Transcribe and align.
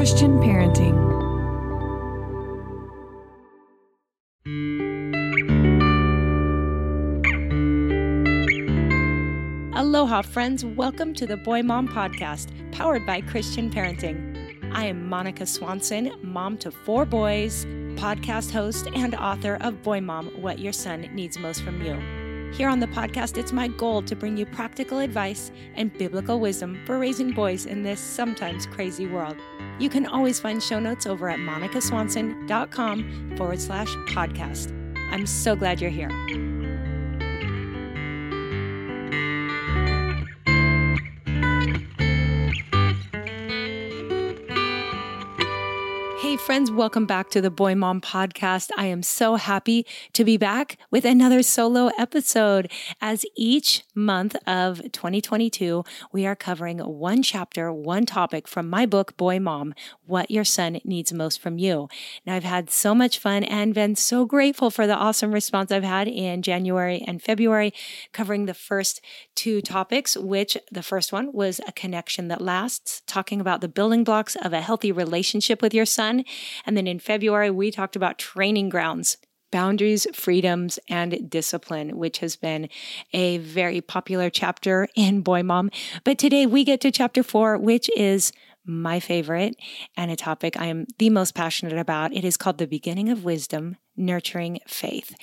Christian 0.00 0.38
Parenting. 0.38 0.96
Aloha, 9.76 10.22
friends. 10.22 10.64
Welcome 10.64 11.12
to 11.12 11.26
the 11.26 11.36
Boy 11.36 11.62
Mom 11.62 11.86
Podcast, 11.86 12.48
powered 12.72 13.04
by 13.04 13.20
Christian 13.20 13.68
Parenting. 13.68 14.72
I 14.72 14.86
am 14.86 15.06
Monica 15.06 15.44
Swanson, 15.44 16.12
mom 16.22 16.56
to 16.56 16.70
four 16.70 17.04
boys, 17.04 17.66
podcast 17.96 18.52
host, 18.52 18.88
and 18.94 19.14
author 19.14 19.58
of 19.60 19.82
Boy 19.82 20.00
Mom 20.00 20.28
What 20.40 20.60
Your 20.60 20.72
Son 20.72 21.02
Needs 21.12 21.38
Most 21.38 21.62
from 21.62 21.82
You. 21.82 22.19
Here 22.52 22.68
on 22.68 22.80
the 22.80 22.88
podcast, 22.88 23.38
it's 23.38 23.52
my 23.52 23.68
goal 23.68 24.02
to 24.02 24.16
bring 24.16 24.36
you 24.36 24.44
practical 24.44 24.98
advice 24.98 25.52
and 25.74 25.96
biblical 25.96 26.40
wisdom 26.40 26.82
for 26.84 26.98
raising 26.98 27.30
boys 27.30 27.64
in 27.64 27.82
this 27.82 28.00
sometimes 28.00 28.66
crazy 28.66 29.06
world. 29.06 29.36
You 29.78 29.88
can 29.88 30.04
always 30.04 30.40
find 30.40 30.62
show 30.62 30.80
notes 30.80 31.06
over 31.06 31.28
at 31.28 31.38
monicaswanson.com 31.38 33.36
forward 33.36 33.60
slash 33.60 33.88
podcast. 34.12 34.76
I'm 35.12 35.26
so 35.26 35.54
glad 35.56 35.80
you're 35.80 35.90
here. 35.90 36.10
Friends, 46.50 46.68
welcome 46.68 47.06
back 47.06 47.30
to 47.30 47.40
the 47.40 47.48
Boy 47.48 47.76
Mom 47.76 48.00
Podcast. 48.00 48.70
I 48.76 48.86
am 48.86 49.04
so 49.04 49.36
happy 49.36 49.86
to 50.14 50.24
be 50.24 50.36
back 50.36 50.78
with 50.90 51.04
another 51.04 51.44
solo 51.44 51.92
episode. 51.96 52.68
As 53.00 53.24
each 53.36 53.84
month 53.94 54.34
of 54.48 54.82
2022, 54.90 55.84
we 56.12 56.26
are 56.26 56.34
covering 56.34 56.80
one 56.80 57.22
chapter, 57.22 57.72
one 57.72 58.04
topic 58.04 58.48
from 58.48 58.68
my 58.68 58.84
book, 58.84 59.16
Boy 59.16 59.38
Mom 59.38 59.74
What 60.06 60.28
Your 60.28 60.42
Son 60.42 60.80
Needs 60.82 61.12
Most 61.12 61.40
from 61.40 61.56
You. 61.56 61.88
Now, 62.26 62.34
I've 62.34 62.42
had 62.42 62.68
so 62.68 62.96
much 62.96 63.20
fun 63.20 63.44
and 63.44 63.72
been 63.72 63.94
so 63.94 64.24
grateful 64.24 64.72
for 64.72 64.88
the 64.88 64.96
awesome 64.96 65.30
response 65.30 65.70
I've 65.70 65.84
had 65.84 66.08
in 66.08 66.42
January 66.42 67.04
and 67.06 67.22
February, 67.22 67.72
covering 68.12 68.46
the 68.46 68.54
first 68.54 69.00
two 69.36 69.62
topics, 69.62 70.16
which 70.16 70.58
the 70.72 70.82
first 70.82 71.12
one 71.12 71.32
was 71.32 71.60
a 71.68 71.72
connection 71.72 72.26
that 72.26 72.40
lasts, 72.40 73.02
talking 73.06 73.40
about 73.40 73.60
the 73.60 73.68
building 73.68 74.02
blocks 74.02 74.34
of 74.42 74.52
a 74.52 74.60
healthy 74.60 74.90
relationship 74.90 75.62
with 75.62 75.72
your 75.72 75.86
son. 75.86 76.24
And 76.66 76.76
then 76.76 76.86
in 76.86 76.98
February, 76.98 77.50
we 77.50 77.70
talked 77.70 77.96
about 77.96 78.18
training 78.18 78.68
grounds 78.68 79.16
boundaries, 79.50 80.06
freedoms, 80.12 80.78
and 80.88 81.28
discipline, 81.28 81.96
which 81.98 82.18
has 82.18 82.36
been 82.36 82.68
a 83.12 83.38
very 83.38 83.80
popular 83.80 84.30
chapter 84.30 84.86
in 84.94 85.22
Boy 85.22 85.42
Mom. 85.42 85.70
But 86.04 86.18
today 86.18 86.46
we 86.46 86.62
get 86.62 86.80
to 86.82 86.92
chapter 86.92 87.22
four, 87.22 87.58
which 87.58 87.90
is 87.96 88.32
my 88.64 89.00
favorite 89.00 89.56
and 89.96 90.10
a 90.10 90.16
topic 90.16 90.56
I 90.58 90.66
am 90.66 90.86
the 90.98 91.10
most 91.10 91.34
passionate 91.34 91.78
about. 91.78 92.12
It 92.14 92.24
is 92.24 92.36
called 92.36 92.58
The 92.58 92.66
Beginning 92.66 93.08
of 93.08 93.24
Wisdom 93.24 93.76
nurturing 94.00 94.60
faith. 94.66 95.14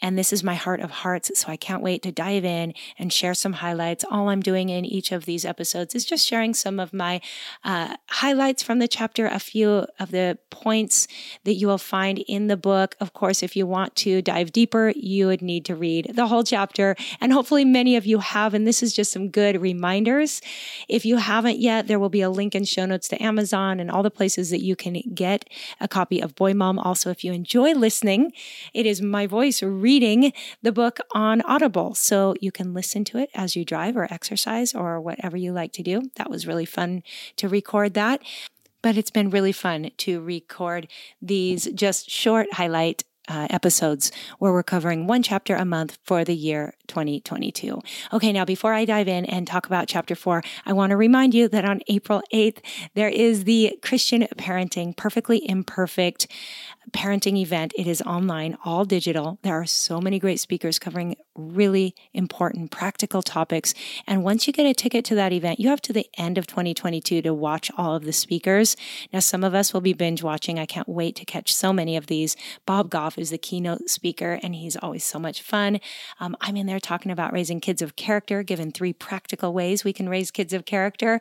And 0.00 0.16
this 0.16 0.32
is 0.32 0.44
my 0.44 0.54
heart 0.54 0.80
of 0.80 0.90
hearts. 0.90 1.30
So 1.34 1.48
I 1.48 1.56
can't 1.56 1.82
wait 1.82 2.02
to 2.02 2.12
dive 2.12 2.44
in 2.44 2.74
and 2.98 3.12
share 3.12 3.34
some 3.34 3.54
highlights. 3.54 4.04
All 4.08 4.28
I'm 4.28 4.40
doing 4.40 4.68
in 4.68 4.84
each 4.84 5.10
of 5.12 5.24
these 5.24 5.44
episodes 5.44 5.94
is 5.94 6.04
just 6.04 6.26
sharing 6.26 6.54
some 6.54 6.78
of 6.78 6.92
my 6.92 7.20
uh, 7.64 7.96
highlights 8.08 8.62
from 8.62 8.78
the 8.78 8.88
chapter, 8.88 9.26
a 9.26 9.38
few 9.38 9.86
of 9.98 10.10
the 10.10 10.38
points 10.50 11.08
that 11.44 11.54
you 11.54 11.66
will 11.66 11.78
find 11.78 12.18
in 12.18 12.46
the 12.46 12.56
book. 12.56 12.96
Of 13.00 13.12
course, 13.12 13.42
if 13.42 13.56
you 13.56 13.66
want 13.66 13.96
to 13.96 14.22
dive 14.22 14.52
deeper, 14.52 14.92
you 14.94 15.26
would 15.26 15.42
need 15.42 15.64
to 15.66 15.74
read 15.74 16.12
the 16.14 16.26
whole 16.26 16.44
chapter. 16.44 16.96
And 17.20 17.32
hopefully, 17.32 17.64
many 17.64 17.96
of 17.96 18.06
you 18.06 18.18
have. 18.18 18.54
And 18.54 18.66
this 18.66 18.82
is 18.82 18.92
just 18.92 19.12
some 19.12 19.28
good 19.30 19.60
reminders. 19.60 20.40
If 20.88 21.04
you 21.04 21.16
haven't 21.16 21.58
yet, 21.58 21.86
there 21.86 21.98
will 21.98 22.08
be 22.08 22.20
a 22.20 22.30
link 22.30 22.54
in 22.54 22.64
show 22.64 22.86
notes 22.86 23.08
to 23.08 23.22
Amazon 23.22 23.80
and 23.80 23.90
all 23.90 24.02
the 24.02 24.10
places 24.10 24.50
that 24.50 24.62
you 24.62 24.76
can 24.76 25.00
get 25.14 25.48
a 25.80 25.88
copy 25.88 26.20
of 26.20 26.34
Boy 26.34 26.54
Mom. 26.54 26.78
Also, 26.78 27.10
if 27.10 27.24
you 27.24 27.32
enjoy 27.32 27.72
listening, 27.72 28.17
listening. 28.18 28.32
It 28.74 28.86
is 28.86 29.00
my 29.00 29.26
voice 29.26 29.62
reading 29.62 30.32
the 30.62 30.72
book 30.72 30.98
on 31.12 31.40
Audible. 31.42 31.94
So 31.94 32.34
you 32.40 32.52
can 32.52 32.74
listen 32.74 33.04
to 33.04 33.18
it 33.18 33.30
as 33.34 33.56
you 33.56 33.64
drive 33.64 33.96
or 33.96 34.12
exercise 34.12 34.74
or 34.74 35.00
whatever 35.00 35.36
you 35.36 35.52
like 35.52 35.72
to 35.72 35.82
do. 35.82 36.10
That 36.16 36.30
was 36.30 36.46
really 36.46 36.66
fun 36.66 37.02
to 37.36 37.48
record 37.48 37.94
that. 37.94 38.22
But 38.82 38.96
it's 38.96 39.10
been 39.10 39.30
really 39.30 39.52
fun 39.52 39.90
to 39.98 40.20
record 40.20 40.88
these 41.20 41.64
just 41.74 42.08
short 42.10 42.52
highlight 42.52 43.02
uh, 43.26 43.48
episodes 43.50 44.10
where 44.38 44.52
we're 44.52 44.62
covering 44.62 45.06
one 45.06 45.22
chapter 45.22 45.54
a 45.56 45.64
month 45.64 45.98
for 46.04 46.24
the 46.24 46.36
year 46.36 46.74
2022. 46.88 47.80
Okay, 48.12 48.32
now 48.32 48.44
before 48.44 48.74
I 48.74 48.84
dive 48.84 49.08
in 49.08 49.24
and 49.26 49.46
talk 49.46 49.66
about 49.66 49.88
chapter 49.88 50.14
four, 50.14 50.42
I 50.66 50.72
want 50.72 50.90
to 50.90 50.96
remind 50.96 51.34
you 51.34 51.48
that 51.48 51.64
on 51.64 51.80
April 51.88 52.22
8th, 52.32 52.58
there 52.94 53.08
is 53.08 53.44
the 53.44 53.78
Christian 53.82 54.26
Parenting 54.36 54.96
Perfectly 54.96 55.48
Imperfect 55.48 56.26
parenting 56.90 57.36
event. 57.36 57.72
It 57.76 57.86
is 57.86 58.02
online, 58.02 58.56
all 58.64 58.84
digital. 58.84 59.38
There 59.42 59.54
are 59.54 59.66
so 59.66 60.00
many 60.00 60.18
great 60.18 60.40
speakers 60.40 60.78
covering 60.78 61.16
really 61.34 61.94
important 62.12 62.70
practical 62.70 63.22
topics. 63.22 63.74
And 64.06 64.24
once 64.24 64.46
you 64.46 64.52
get 64.52 64.66
a 64.66 64.74
ticket 64.74 65.04
to 65.06 65.14
that 65.14 65.32
event, 65.32 65.60
you 65.60 65.68
have 65.68 65.82
to 65.82 65.92
the 65.92 66.06
end 66.16 66.38
of 66.38 66.46
2022 66.46 67.22
to 67.22 67.34
watch 67.34 67.70
all 67.76 67.94
of 67.94 68.04
the 68.04 68.12
speakers. 68.12 68.76
Now, 69.12 69.20
some 69.20 69.44
of 69.44 69.54
us 69.54 69.72
will 69.72 69.80
be 69.80 69.92
binge 69.92 70.22
watching. 70.22 70.58
I 70.58 70.66
can't 70.66 70.88
wait 70.88 71.16
to 71.16 71.24
catch 71.24 71.54
so 71.54 71.72
many 71.72 71.96
of 71.96 72.06
these. 72.06 72.36
Bob 72.66 72.90
Goff 72.90 73.18
is 73.18 73.30
the 73.30 73.38
keynote 73.38 73.88
speaker, 73.88 74.40
and 74.42 74.54
he's 74.54 74.76
always 74.76 75.04
so 75.04 75.18
much 75.18 75.42
fun. 75.42 75.80
Um, 76.20 76.36
I'm 76.40 76.56
in 76.56 76.66
there 76.66 76.77
talking 76.80 77.10
about 77.12 77.32
raising 77.32 77.60
kids 77.60 77.82
of 77.82 77.96
character, 77.96 78.42
given 78.42 78.72
three 78.72 78.92
practical 78.92 79.52
ways 79.52 79.84
we 79.84 79.92
can 79.92 80.08
raise 80.08 80.30
kids 80.30 80.52
of 80.52 80.64
character 80.64 81.20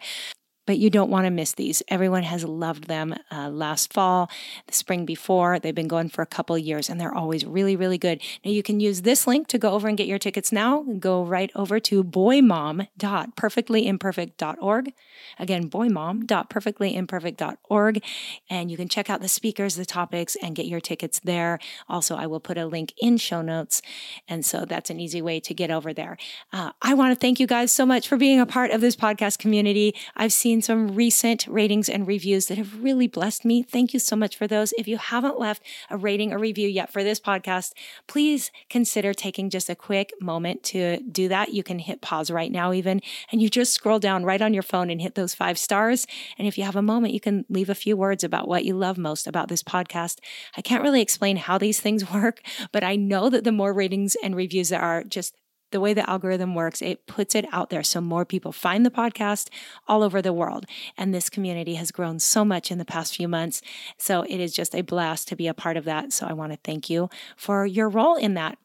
but 0.67 0.77
you 0.77 0.91
don't 0.91 1.09
want 1.09 1.25
to 1.25 1.31
miss 1.31 1.53
these. 1.53 1.81
Everyone 1.87 2.21
has 2.23 2.43
loved 2.43 2.83
them 2.83 3.15
uh, 3.31 3.49
last 3.49 3.91
fall, 3.91 4.29
the 4.67 4.73
spring 4.73 5.03
before. 5.05 5.57
They've 5.57 5.73
been 5.73 5.87
going 5.87 6.09
for 6.09 6.21
a 6.21 6.27
couple 6.27 6.55
years 6.57 6.89
and 6.89 6.99
they're 7.01 7.15
always 7.15 7.45
really, 7.45 7.77
really 7.77 7.97
good. 7.97 8.21
Now 8.45 8.51
you 8.51 8.61
can 8.61 8.79
use 8.79 9.01
this 9.01 9.25
link 9.25 9.47
to 9.47 9.57
go 9.57 9.71
over 9.71 9.87
and 9.87 9.97
get 9.97 10.05
your 10.05 10.19
tickets 10.19 10.51
now. 10.51 10.85
Go 10.99 11.23
right 11.23 11.49
over 11.55 11.79
to 11.79 12.03
boymom.perfectlyimperfect.org. 12.03 14.93
Again, 15.39 15.69
boymom.perfectlyimperfect.org. 15.69 18.03
And 18.49 18.69
you 18.69 18.77
can 18.77 18.89
check 18.89 19.09
out 19.09 19.21
the 19.21 19.29
speakers, 19.29 19.75
the 19.75 19.85
topics, 19.85 20.35
and 20.41 20.55
get 20.55 20.67
your 20.67 20.81
tickets 20.81 21.19
there. 21.23 21.59
Also, 21.87 22.15
I 22.15 22.27
will 22.27 22.41
put 22.41 22.57
a 22.57 22.65
link 22.65 22.93
in 23.01 23.17
show 23.17 23.41
notes. 23.41 23.81
And 24.27 24.45
so 24.45 24.65
that's 24.65 24.89
an 24.89 24.99
easy 24.99 25.21
way 25.21 25.39
to 25.39 25.53
get 25.53 25.71
over 25.71 25.93
there. 25.93 26.17
Uh, 26.51 26.71
I 26.81 26.93
want 26.93 27.13
to 27.13 27.19
thank 27.19 27.39
you 27.39 27.47
guys 27.47 27.71
so 27.71 27.85
much 27.85 28.05
for 28.07 28.17
being 28.17 28.41
a 28.41 28.45
part 28.45 28.71
of 28.71 28.81
this 28.81 28.97
podcast 28.97 29.39
community. 29.39 29.95
I've 30.15 30.33
seen 30.33 30.56
seen 30.57 30.61
some 30.63 30.95
recent 30.95 31.45
ratings 31.47 31.87
and 31.87 32.07
reviews 32.07 32.47
that 32.47 32.57
have 32.57 32.81
really 32.81 33.07
blessed 33.07 33.45
me. 33.45 33.61
Thank 33.61 33.93
you 33.93 33.99
so 33.99 34.15
much 34.15 34.35
for 34.35 34.47
those. 34.47 34.73
If 34.75 34.87
you 34.87 34.97
haven't 34.97 35.39
left 35.39 35.61
a 35.91 35.97
rating 35.97 36.33
or 36.33 36.39
review 36.39 36.67
yet 36.67 36.91
for 36.91 37.03
this 37.03 37.19
podcast, 37.19 37.73
please 38.07 38.51
consider 38.67 39.13
taking 39.13 39.51
just 39.51 39.69
a 39.69 39.75
quick 39.75 40.13
moment 40.19 40.63
to 40.63 40.99
do 41.01 41.27
that. 41.27 41.53
You 41.53 41.61
can 41.61 41.77
hit 41.77 42.01
pause 42.01 42.31
right 42.31 42.51
now, 42.51 42.73
even, 42.73 43.01
and 43.31 43.39
you 43.39 43.49
just 43.49 43.73
scroll 43.73 43.99
down 43.99 44.23
right 44.23 44.41
on 44.41 44.53
your 44.53 44.63
phone 44.63 44.89
and 44.89 44.99
hit 44.99 45.13
those 45.13 45.35
five 45.35 45.59
stars. 45.59 46.07
And 46.39 46.47
if 46.47 46.57
you 46.57 46.63
have 46.63 46.75
a 46.75 46.81
moment, 46.81 47.13
you 47.13 47.19
can 47.19 47.45
leave 47.49 47.69
a 47.69 47.75
few 47.75 47.95
words 47.95 48.23
about 48.23 48.47
what 48.47 48.65
you 48.65 48.75
love 48.75 48.97
most 48.97 49.27
about 49.27 49.49
this 49.49 49.61
podcast. 49.61 50.17
I 50.55 50.61
can't 50.61 50.83
really 50.83 51.01
explain 51.01 51.37
how 51.37 51.59
these 51.59 51.79
things 51.79 52.11
work, 52.13 52.41
but 52.71 52.83
I 52.83 52.95
know 52.95 53.29
that 53.29 53.43
the 53.43 53.51
more 53.51 53.73
ratings 53.73 54.15
and 54.23 54.35
reviews 54.35 54.69
there 54.69 54.81
are, 54.81 55.03
just 55.03 55.35
the 55.71 55.79
way 55.79 55.93
the 55.93 56.09
algorithm 56.09 56.55
works, 56.55 56.81
it 56.81 57.05
puts 57.07 57.35
it 57.35 57.45
out 57.51 57.69
there 57.69 57.83
so 57.83 58.01
more 58.01 58.25
people 58.25 58.51
find 58.51 58.85
the 58.85 58.91
podcast 58.91 59.49
all 59.87 60.03
over 60.03 60.21
the 60.21 60.33
world. 60.33 60.65
And 60.97 61.13
this 61.13 61.29
community 61.29 61.75
has 61.75 61.91
grown 61.91 62.19
so 62.19 62.45
much 62.45 62.71
in 62.71 62.77
the 62.77 62.85
past 62.85 63.15
few 63.15 63.27
months. 63.27 63.61
So 63.97 64.23
it 64.23 64.39
is 64.39 64.53
just 64.53 64.75
a 64.75 64.81
blast 64.81 65.27
to 65.29 65.35
be 65.35 65.47
a 65.47 65.53
part 65.53 65.77
of 65.77 65.85
that. 65.85 66.13
So 66.13 66.25
I 66.27 66.33
want 66.33 66.51
to 66.53 66.59
thank 66.63 66.89
you 66.89 67.09
for 67.35 67.65
your 67.65 67.89
role 67.89 68.15
in 68.15 68.33
that. 68.35 68.57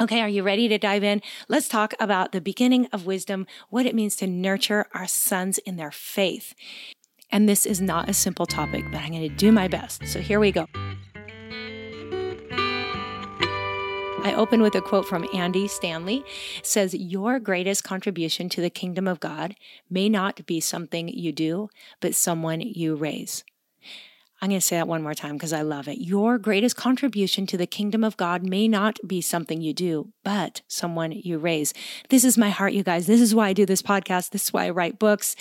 Okay, 0.00 0.20
are 0.20 0.28
you 0.28 0.44
ready 0.44 0.68
to 0.68 0.78
dive 0.78 1.02
in? 1.02 1.20
Let's 1.48 1.68
talk 1.68 1.92
about 1.98 2.30
the 2.30 2.40
beginning 2.40 2.86
of 2.92 3.04
wisdom, 3.04 3.46
what 3.68 3.84
it 3.84 3.96
means 3.96 4.14
to 4.16 4.28
nurture 4.28 4.86
our 4.94 5.08
sons 5.08 5.58
in 5.58 5.76
their 5.76 5.90
faith. 5.90 6.54
And 7.32 7.48
this 7.48 7.66
is 7.66 7.80
not 7.80 8.08
a 8.08 8.14
simple 8.14 8.46
topic, 8.46 8.84
but 8.92 9.00
I'm 9.00 9.10
going 9.10 9.28
to 9.28 9.28
do 9.28 9.50
my 9.50 9.66
best. 9.66 10.06
So 10.06 10.20
here 10.20 10.38
we 10.38 10.52
go. 10.52 10.66
I 14.28 14.34
open 14.34 14.60
with 14.60 14.74
a 14.74 14.82
quote 14.82 15.08
from 15.08 15.26
Andy 15.32 15.66
Stanley. 15.66 16.22
It 16.58 16.66
says, 16.66 16.92
Your 16.92 17.40
greatest 17.40 17.82
contribution 17.82 18.50
to 18.50 18.60
the 18.60 18.68
kingdom 18.68 19.08
of 19.08 19.20
God 19.20 19.54
may 19.88 20.10
not 20.10 20.44
be 20.44 20.60
something 20.60 21.08
you 21.08 21.32
do, 21.32 21.70
but 22.00 22.14
someone 22.14 22.60
you 22.60 22.94
raise. 22.94 23.42
I'm 24.42 24.50
going 24.50 24.60
to 24.60 24.66
say 24.66 24.76
that 24.76 24.86
one 24.86 25.02
more 25.02 25.14
time 25.14 25.36
because 25.36 25.54
I 25.54 25.62
love 25.62 25.88
it. 25.88 25.96
Your 25.98 26.36
greatest 26.36 26.76
contribution 26.76 27.46
to 27.46 27.56
the 27.56 27.66
kingdom 27.66 28.04
of 28.04 28.18
God 28.18 28.42
may 28.42 28.68
not 28.68 28.98
be 29.06 29.22
something 29.22 29.62
you 29.62 29.72
do, 29.72 30.12
but 30.22 30.60
someone 30.68 31.10
you 31.10 31.38
raise. 31.38 31.72
This 32.10 32.22
is 32.22 32.36
my 32.36 32.50
heart, 32.50 32.74
you 32.74 32.82
guys. 32.82 33.06
This 33.06 33.22
is 33.22 33.34
why 33.34 33.48
I 33.48 33.52
do 33.54 33.64
this 33.64 33.80
podcast. 33.80 34.30
This 34.30 34.44
is 34.44 34.52
why 34.52 34.66
I 34.66 34.70
write 34.70 34.98
books. 34.98 35.36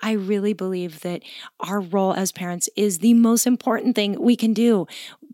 I 0.00 0.12
really 0.12 0.54
believe 0.54 1.00
that 1.00 1.22
our 1.60 1.80
role 1.80 2.14
as 2.14 2.32
parents 2.32 2.70
is 2.74 3.00
the 3.00 3.12
most 3.12 3.46
important 3.46 3.94
thing 3.94 4.18
we 4.18 4.34
can 4.34 4.54
do. 4.54 4.86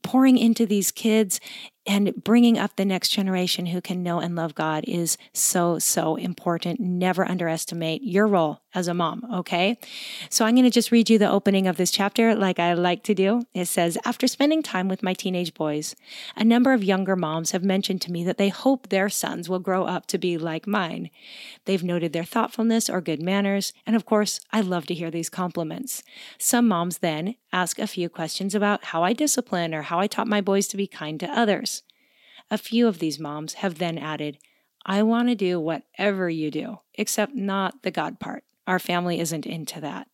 Pouring 0.02 0.36
into 0.38 0.66
these 0.66 0.90
kids 0.90 1.40
and 1.86 2.24
bringing 2.24 2.58
up 2.58 2.76
the 2.76 2.84
next 2.84 3.10
generation 3.10 3.66
who 3.66 3.80
can 3.80 4.02
know 4.02 4.20
and 4.20 4.34
love 4.34 4.54
God 4.54 4.84
is 4.86 5.16
so, 5.32 5.78
so 5.78 6.16
important. 6.16 6.80
Never 6.80 7.28
underestimate 7.28 8.02
your 8.02 8.26
role 8.26 8.60
as 8.76 8.86
a 8.86 8.94
mom, 8.94 9.26
okay? 9.32 9.78
So 10.28 10.44
I'm 10.44 10.54
going 10.54 10.64
to 10.64 10.70
just 10.70 10.92
read 10.92 11.08
you 11.08 11.18
the 11.18 11.30
opening 11.30 11.66
of 11.66 11.78
this 11.78 11.90
chapter 11.90 12.34
like 12.34 12.58
I 12.58 12.74
like 12.74 13.02
to 13.04 13.14
do. 13.14 13.46
It 13.54 13.64
says 13.66 13.98
After 14.04 14.28
spending 14.28 14.62
time 14.62 14.86
with 14.86 15.02
my 15.02 15.14
teenage 15.14 15.54
boys, 15.54 15.96
a 16.36 16.44
number 16.44 16.72
of 16.72 16.84
younger 16.84 17.16
moms 17.16 17.52
have 17.52 17.64
mentioned 17.64 18.02
to 18.02 18.12
me 18.12 18.22
that 18.24 18.36
they 18.36 18.50
hope 18.50 18.88
their 18.88 19.08
sons 19.08 19.48
will 19.48 19.58
grow 19.58 19.84
up 19.84 20.06
to 20.08 20.18
be 20.18 20.36
like 20.36 20.66
mine. 20.66 21.10
They've 21.64 21.82
noted 21.82 22.12
their 22.12 22.24
thoughtfulness 22.24 22.90
or 22.90 23.00
good 23.00 23.22
manners, 23.22 23.72
and 23.86 23.96
of 23.96 24.04
course, 24.04 24.40
I 24.52 24.60
love 24.60 24.86
to 24.86 24.94
hear 24.94 25.10
these 25.10 25.30
compliments. 25.30 26.02
Some 26.38 26.68
moms 26.68 26.98
then 26.98 27.36
ask 27.52 27.78
a 27.78 27.86
few 27.86 28.08
questions 28.10 28.54
about 28.54 28.84
how 28.86 29.02
I 29.02 29.14
discipline 29.14 29.74
or 29.74 29.82
how 29.82 29.98
I 29.98 30.06
taught 30.06 30.28
my 30.28 30.42
boys 30.42 30.68
to 30.68 30.76
be 30.76 30.86
kind 30.86 31.18
to 31.20 31.26
others. 31.26 31.82
A 32.50 32.58
few 32.58 32.86
of 32.86 32.98
these 32.98 33.18
moms 33.18 33.54
have 33.54 33.78
then 33.78 33.96
added, 33.98 34.38
I 34.84 35.02
want 35.02 35.28
to 35.28 35.34
do 35.34 35.58
whatever 35.58 36.30
you 36.30 36.50
do, 36.50 36.78
except 36.94 37.34
not 37.34 37.82
the 37.82 37.90
God 37.90 38.20
part. 38.20 38.44
Our 38.66 38.78
family 38.78 39.20
isn't 39.20 39.46
into 39.46 39.80
that. 39.80 40.08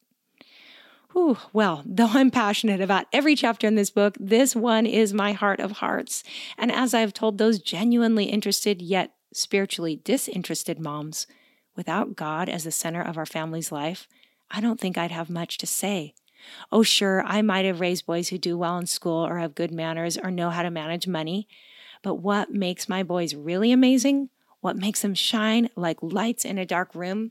Whew, 1.13 1.39
well, 1.53 1.83
though 1.87 2.09
I'm 2.09 2.31
passionate 2.31 2.81
about 2.81 3.07
every 3.13 3.35
chapter 3.35 3.67
in 3.67 3.75
this 3.75 3.91
book, 3.91 4.17
this 4.19 4.57
one 4.57 4.87
is 4.87 5.15
my 5.15 5.33
heart 5.33 5.61
of 5.61 5.73
hearts. 5.73 6.25
And 6.59 6.73
as 6.73 6.95
I've 6.95 7.13
told 7.13 7.39
those 7.39 7.59
genuinely 7.59 8.25
interested 8.25 8.83
yet 8.83 9.13
spiritually 9.33 9.97
disinterested 10.05 10.79
moms, 10.79 11.27
without 11.75 12.17
God 12.17 12.49
as 12.49 12.65
the 12.65 12.71
center 12.71 13.01
of 13.01 13.17
our 13.17 13.27
family's 13.27 13.73
life, 13.73 14.07
I 14.51 14.61
don't 14.61 14.79
think 14.79 14.99
I'd 14.99 15.11
have 15.11 15.31
much 15.31 15.57
to 15.59 15.67
say. 15.67 16.15
Oh, 16.71 16.83
sure, 16.83 17.23
I 17.23 17.41
might 17.41 17.65
have 17.65 17.81
raised 17.81 18.05
boys 18.05 18.29
who 18.29 18.37
do 18.37 18.59
well 18.59 18.77
in 18.77 18.87
school 18.87 19.27
or 19.27 19.39
have 19.39 19.55
good 19.55 19.71
manners 19.71 20.19
or 20.19 20.31
know 20.31 20.51
how 20.51 20.63
to 20.63 20.71
manage 20.71 21.07
money, 21.07 21.49
but 22.03 22.17
what 22.17 22.53
makes 22.53 22.89
my 22.89 23.03
boys 23.03 23.35
really 23.35 23.73
amazing, 23.73 24.29
what 24.61 24.77
makes 24.77 25.03
them 25.03 25.15
shine 25.15 25.71
like 25.77 26.03
lights 26.03 26.45
in 26.45 26.59
a 26.59 26.67
dark 26.67 26.95
room, 26.95 27.31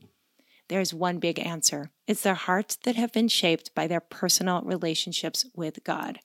there's 0.72 0.94
one 0.94 1.18
big 1.18 1.38
answer 1.38 1.90
it's 2.06 2.22
their 2.22 2.34
hearts 2.34 2.76
that 2.84 2.96
have 2.96 3.12
been 3.12 3.28
shaped 3.28 3.74
by 3.74 3.86
their 3.86 4.00
personal 4.00 4.62
relationships 4.62 5.44
with 5.54 5.84
God. 5.84 6.18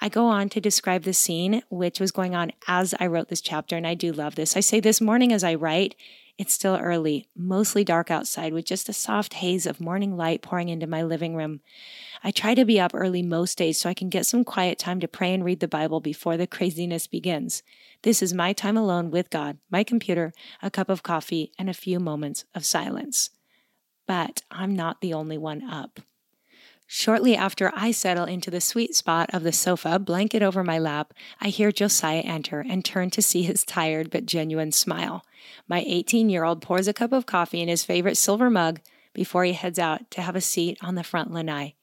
I 0.00 0.10
go 0.10 0.26
on 0.26 0.50
to 0.50 0.60
describe 0.60 1.04
the 1.04 1.14
scene 1.14 1.62
which 1.70 1.98
was 1.98 2.12
going 2.12 2.34
on 2.34 2.52
as 2.68 2.94
I 3.00 3.06
wrote 3.06 3.28
this 3.28 3.40
chapter, 3.40 3.76
and 3.76 3.86
I 3.86 3.94
do 3.94 4.12
love 4.12 4.34
this. 4.34 4.56
I 4.56 4.60
say 4.60 4.78
this 4.78 5.00
morning 5.00 5.32
as 5.32 5.42
I 5.42 5.54
write, 5.54 5.94
it's 6.36 6.52
still 6.52 6.76
early, 6.76 7.28
mostly 7.36 7.84
dark 7.84 8.10
outside, 8.10 8.52
with 8.52 8.64
just 8.64 8.88
a 8.88 8.92
soft 8.92 9.34
haze 9.34 9.66
of 9.66 9.80
morning 9.80 10.16
light 10.16 10.42
pouring 10.42 10.68
into 10.68 10.86
my 10.86 11.02
living 11.02 11.36
room. 11.36 11.60
I 12.24 12.30
try 12.30 12.54
to 12.54 12.64
be 12.64 12.80
up 12.80 12.90
early 12.94 13.22
most 13.22 13.56
days 13.58 13.80
so 13.80 13.88
I 13.88 13.94
can 13.94 14.08
get 14.08 14.26
some 14.26 14.44
quiet 14.44 14.78
time 14.78 14.98
to 15.00 15.08
pray 15.08 15.32
and 15.32 15.44
read 15.44 15.60
the 15.60 15.68
Bible 15.68 16.00
before 16.00 16.36
the 16.36 16.46
craziness 16.46 17.06
begins. 17.06 17.62
This 18.02 18.22
is 18.22 18.34
my 18.34 18.52
time 18.52 18.76
alone 18.76 19.10
with 19.10 19.30
God, 19.30 19.58
my 19.70 19.84
computer, 19.84 20.32
a 20.60 20.70
cup 20.70 20.88
of 20.88 21.02
coffee, 21.02 21.52
and 21.58 21.70
a 21.70 21.74
few 21.74 22.00
moments 22.00 22.44
of 22.54 22.64
silence. 22.64 23.30
But 24.06 24.42
I'm 24.50 24.74
not 24.74 25.00
the 25.00 25.14
only 25.14 25.38
one 25.38 25.62
up. 25.62 26.00
Shortly 26.96 27.34
after 27.34 27.72
I 27.74 27.90
settle 27.90 28.26
into 28.26 28.52
the 28.52 28.60
sweet 28.60 28.94
spot 28.94 29.28
of 29.34 29.42
the 29.42 29.50
sofa, 29.50 29.98
blanket 29.98 30.44
over 30.44 30.62
my 30.62 30.78
lap, 30.78 31.12
I 31.40 31.48
hear 31.48 31.72
Josiah 31.72 32.20
enter 32.20 32.60
and 32.60 32.84
turn 32.84 33.10
to 33.10 33.20
see 33.20 33.42
his 33.42 33.64
tired 33.64 34.10
but 34.10 34.26
genuine 34.26 34.70
smile. 34.70 35.26
My 35.66 35.82
18 35.88 36.30
year 36.30 36.44
old 36.44 36.62
pours 36.62 36.86
a 36.86 36.92
cup 36.92 37.10
of 37.10 37.26
coffee 37.26 37.60
in 37.60 37.66
his 37.66 37.82
favorite 37.82 38.16
silver 38.16 38.48
mug 38.48 38.80
before 39.12 39.42
he 39.42 39.54
heads 39.54 39.76
out 39.76 40.08
to 40.12 40.22
have 40.22 40.36
a 40.36 40.40
seat 40.40 40.78
on 40.82 40.94
the 40.94 41.02
front 41.02 41.32
lanai. 41.32 41.74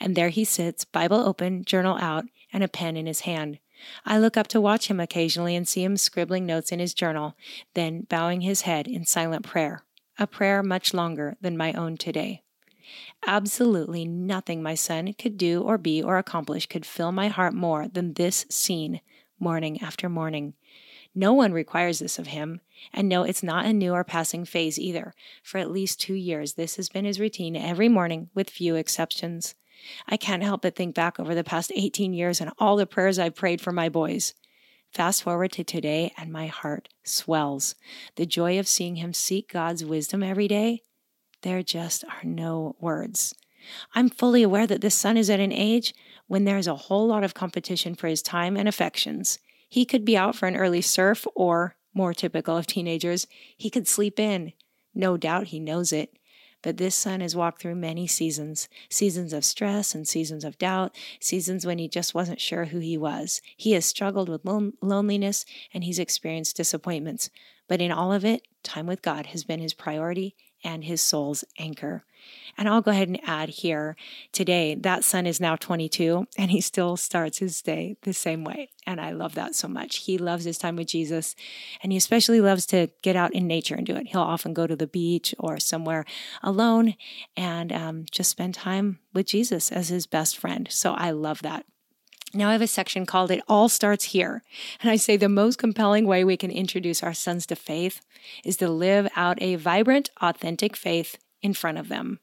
And 0.00 0.16
there 0.16 0.30
he 0.30 0.46
sits, 0.46 0.86
Bible 0.86 1.18
open, 1.20 1.66
journal 1.66 1.98
out, 1.98 2.24
and 2.50 2.64
a 2.64 2.66
pen 2.66 2.96
in 2.96 3.04
his 3.04 3.20
hand. 3.20 3.58
I 4.06 4.18
look 4.18 4.38
up 4.38 4.48
to 4.48 4.62
watch 4.62 4.86
him 4.86 4.98
occasionally 4.98 5.54
and 5.54 5.68
see 5.68 5.84
him 5.84 5.98
scribbling 5.98 6.46
notes 6.46 6.72
in 6.72 6.78
his 6.78 6.94
journal, 6.94 7.36
then 7.74 8.06
bowing 8.08 8.40
his 8.40 8.62
head 8.62 8.88
in 8.88 9.04
silent 9.04 9.44
prayer, 9.44 9.84
a 10.18 10.26
prayer 10.26 10.62
much 10.62 10.94
longer 10.94 11.36
than 11.42 11.54
my 11.54 11.74
own 11.74 11.98
today. 11.98 12.43
Absolutely 13.26 14.04
nothing 14.04 14.62
my 14.62 14.74
son 14.74 15.12
could 15.14 15.38
do 15.38 15.62
or 15.62 15.78
be 15.78 16.02
or 16.02 16.18
accomplish 16.18 16.66
could 16.66 16.84
fill 16.84 17.10
my 17.10 17.28
heart 17.28 17.54
more 17.54 17.88
than 17.88 18.12
this 18.12 18.44
scene, 18.50 19.00
morning 19.38 19.80
after 19.80 20.08
morning. 20.10 20.54
No 21.14 21.32
one 21.32 21.52
requires 21.52 22.00
this 22.00 22.18
of 22.18 22.26
him, 22.26 22.60
and 22.92 23.08
no, 23.08 23.22
it's 23.22 23.42
not 23.42 23.64
a 23.64 23.72
new 23.72 23.92
or 23.92 24.04
passing 24.04 24.44
phase 24.44 24.78
either. 24.78 25.14
For 25.42 25.58
at 25.58 25.70
least 25.70 26.00
two 26.00 26.14
years, 26.14 26.54
this 26.54 26.76
has 26.76 26.88
been 26.88 27.04
his 27.04 27.20
routine 27.20 27.56
every 27.56 27.88
morning, 27.88 28.28
with 28.34 28.50
few 28.50 28.74
exceptions. 28.74 29.54
I 30.08 30.16
can't 30.16 30.42
help 30.42 30.62
but 30.62 30.76
think 30.76 30.94
back 30.94 31.18
over 31.18 31.34
the 31.34 31.44
past 31.44 31.72
18 31.74 32.12
years 32.12 32.40
and 32.40 32.50
all 32.58 32.76
the 32.76 32.86
prayers 32.86 33.18
I've 33.18 33.34
prayed 33.34 33.60
for 33.60 33.72
my 33.72 33.88
boys. 33.88 34.34
Fast 34.90 35.22
forward 35.22 35.52
to 35.52 35.64
today, 35.64 36.12
and 36.16 36.30
my 36.32 36.46
heart 36.46 36.88
swells. 37.04 37.74
The 38.16 38.26
joy 38.26 38.58
of 38.58 38.68
seeing 38.68 38.96
him 38.96 39.12
seek 39.12 39.52
God's 39.52 39.84
wisdom 39.84 40.22
every 40.22 40.48
day, 40.48 40.82
there 41.44 41.62
just 41.62 42.04
are 42.04 42.24
no 42.24 42.74
words. 42.80 43.34
I'm 43.94 44.08
fully 44.08 44.42
aware 44.42 44.66
that 44.66 44.80
this 44.80 44.94
son 44.94 45.16
is 45.16 45.30
at 45.30 45.40
an 45.40 45.52
age 45.52 45.94
when 46.26 46.44
there's 46.44 46.66
a 46.66 46.74
whole 46.74 47.06
lot 47.06 47.22
of 47.22 47.34
competition 47.34 47.94
for 47.94 48.08
his 48.08 48.22
time 48.22 48.56
and 48.56 48.66
affections. 48.66 49.38
He 49.68 49.84
could 49.84 50.04
be 50.04 50.16
out 50.16 50.34
for 50.34 50.46
an 50.46 50.56
early 50.56 50.80
surf, 50.80 51.26
or, 51.34 51.76
more 51.92 52.14
typical 52.14 52.56
of 52.56 52.66
teenagers, 52.66 53.26
he 53.56 53.70
could 53.70 53.86
sleep 53.86 54.18
in. 54.18 54.52
No 54.94 55.16
doubt 55.16 55.48
he 55.48 55.60
knows 55.60 55.92
it. 55.92 56.16
But 56.62 56.78
this 56.78 56.94
son 56.94 57.20
has 57.20 57.36
walked 57.36 57.60
through 57.60 57.74
many 57.74 58.06
seasons 58.06 58.70
seasons 58.88 59.34
of 59.34 59.44
stress 59.44 59.94
and 59.94 60.08
seasons 60.08 60.44
of 60.44 60.56
doubt, 60.56 60.96
seasons 61.20 61.66
when 61.66 61.76
he 61.76 61.88
just 61.88 62.14
wasn't 62.14 62.40
sure 62.40 62.66
who 62.66 62.78
he 62.78 62.96
was. 62.96 63.42
He 63.54 63.72
has 63.72 63.84
struggled 63.84 64.30
with 64.30 64.46
lon- 64.46 64.72
loneliness 64.80 65.44
and 65.74 65.84
he's 65.84 65.98
experienced 65.98 66.56
disappointments. 66.56 67.28
But 67.68 67.82
in 67.82 67.92
all 67.92 68.14
of 68.14 68.24
it, 68.24 68.48
time 68.62 68.86
with 68.86 69.02
God 69.02 69.26
has 69.26 69.44
been 69.44 69.60
his 69.60 69.74
priority 69.74 70.34
and 70.64 70.84
his 70.84 71.00
soul's 71.00 71.44
anchor. 71.58 72.04
And 72.56 72.68
I'll 72.68 72.80
go 72.80 72.90
ahead 72.90 73.08
and 73.08 73.20
add 73.24 73.48
here 73.50 73.96
today 74.32 74.74
that 74.76 75.04
son 75.04 75.26
is 75.26 75.40
now 75.40 75.56
22 75.56 76.26
and 76.38 76.50
he 76.50 76.60
still 76.60 76.96
starts 76.96 77.38
his 77.38 77.60
day 77.60 77.96
the 78.02 78.12
same 78.12 78.44
way. 78.44 78.70
And 78.86 79.00
I 79.00 79.10
love 79.10 79.34
that 79.34 79.54
so 79.54 79.68
much. 79.68 79.98
He 79.98 80.18
loves 80.18 80.44
his 80.44 80.58
time 80.58 80.76
with 80.76 80.88
Jesus 80.88 81.36
and 81.82 81.92
he 81.92 81.98
especially 81.98 82.40
loves 82.40 82.64
to 82.66 82.90
get 83.02 83.16
out 83.16 83.34
in 83.34 83.46
nature 83.46 83.74
and 83.74 83.86
do 83.86 83.96
it. 83.96 84.08
He'll 84.08 84.20
often 84.20 84.54
go 84.54 84.66
to 84.66 84.76
the 84.76 84.86
beach 84.86 85.34
or 85.38 85.60
somewhere 85.60 86.04
alone 86.42 86.94
and 87.36 87.72
um, 87.72 88.06
just 88.10 88.30
spend 88.30 88.54
time 88.54 89.00
with 89.12 89.26
Jesus 89.26 89.70
as 89.70 89.88
his 89.88 90.06
best 90.06 90.38
friend. 90.38 90.68
So 90.70 90.92
I 90.92 91.10
love 91.10 91.42
that. 91.42 91.66
Now 92.36 92.48
I 92.48 92.52
have 92.52 92.62
a 92.62 92.66
section 92.66 93.06
called 93.06 93.30
It 93.30 93.44
All 93.46 93.68
Starts 93.68 94.06
Here. 94.06 94.42
And 94.80 94.90
I 94.90 94.96
say 94.96 95.16
the 95.16 95.28
most 95.28 95.56
compelling 95.56 96.04
way 96.04 96.24
we 96.24 96.36
can 96.36 96.50
introduce 96.50 97.00
our 97.00 97.14
sons 97.14 97.46
to 97.46 97.54
faith 97.54 98.00
is 98.44 98.56
to 98.56 98.68
live 98.68 99.08
out 99.14 99.40
a 99.40 99.54
vibrant, 99.54 100.10
authentic 100.20 100.74
faith 100.74 101.16
in 101.42 101.54
front 101.54 101.78
of 101.78 101.88
them. 101.88 102.18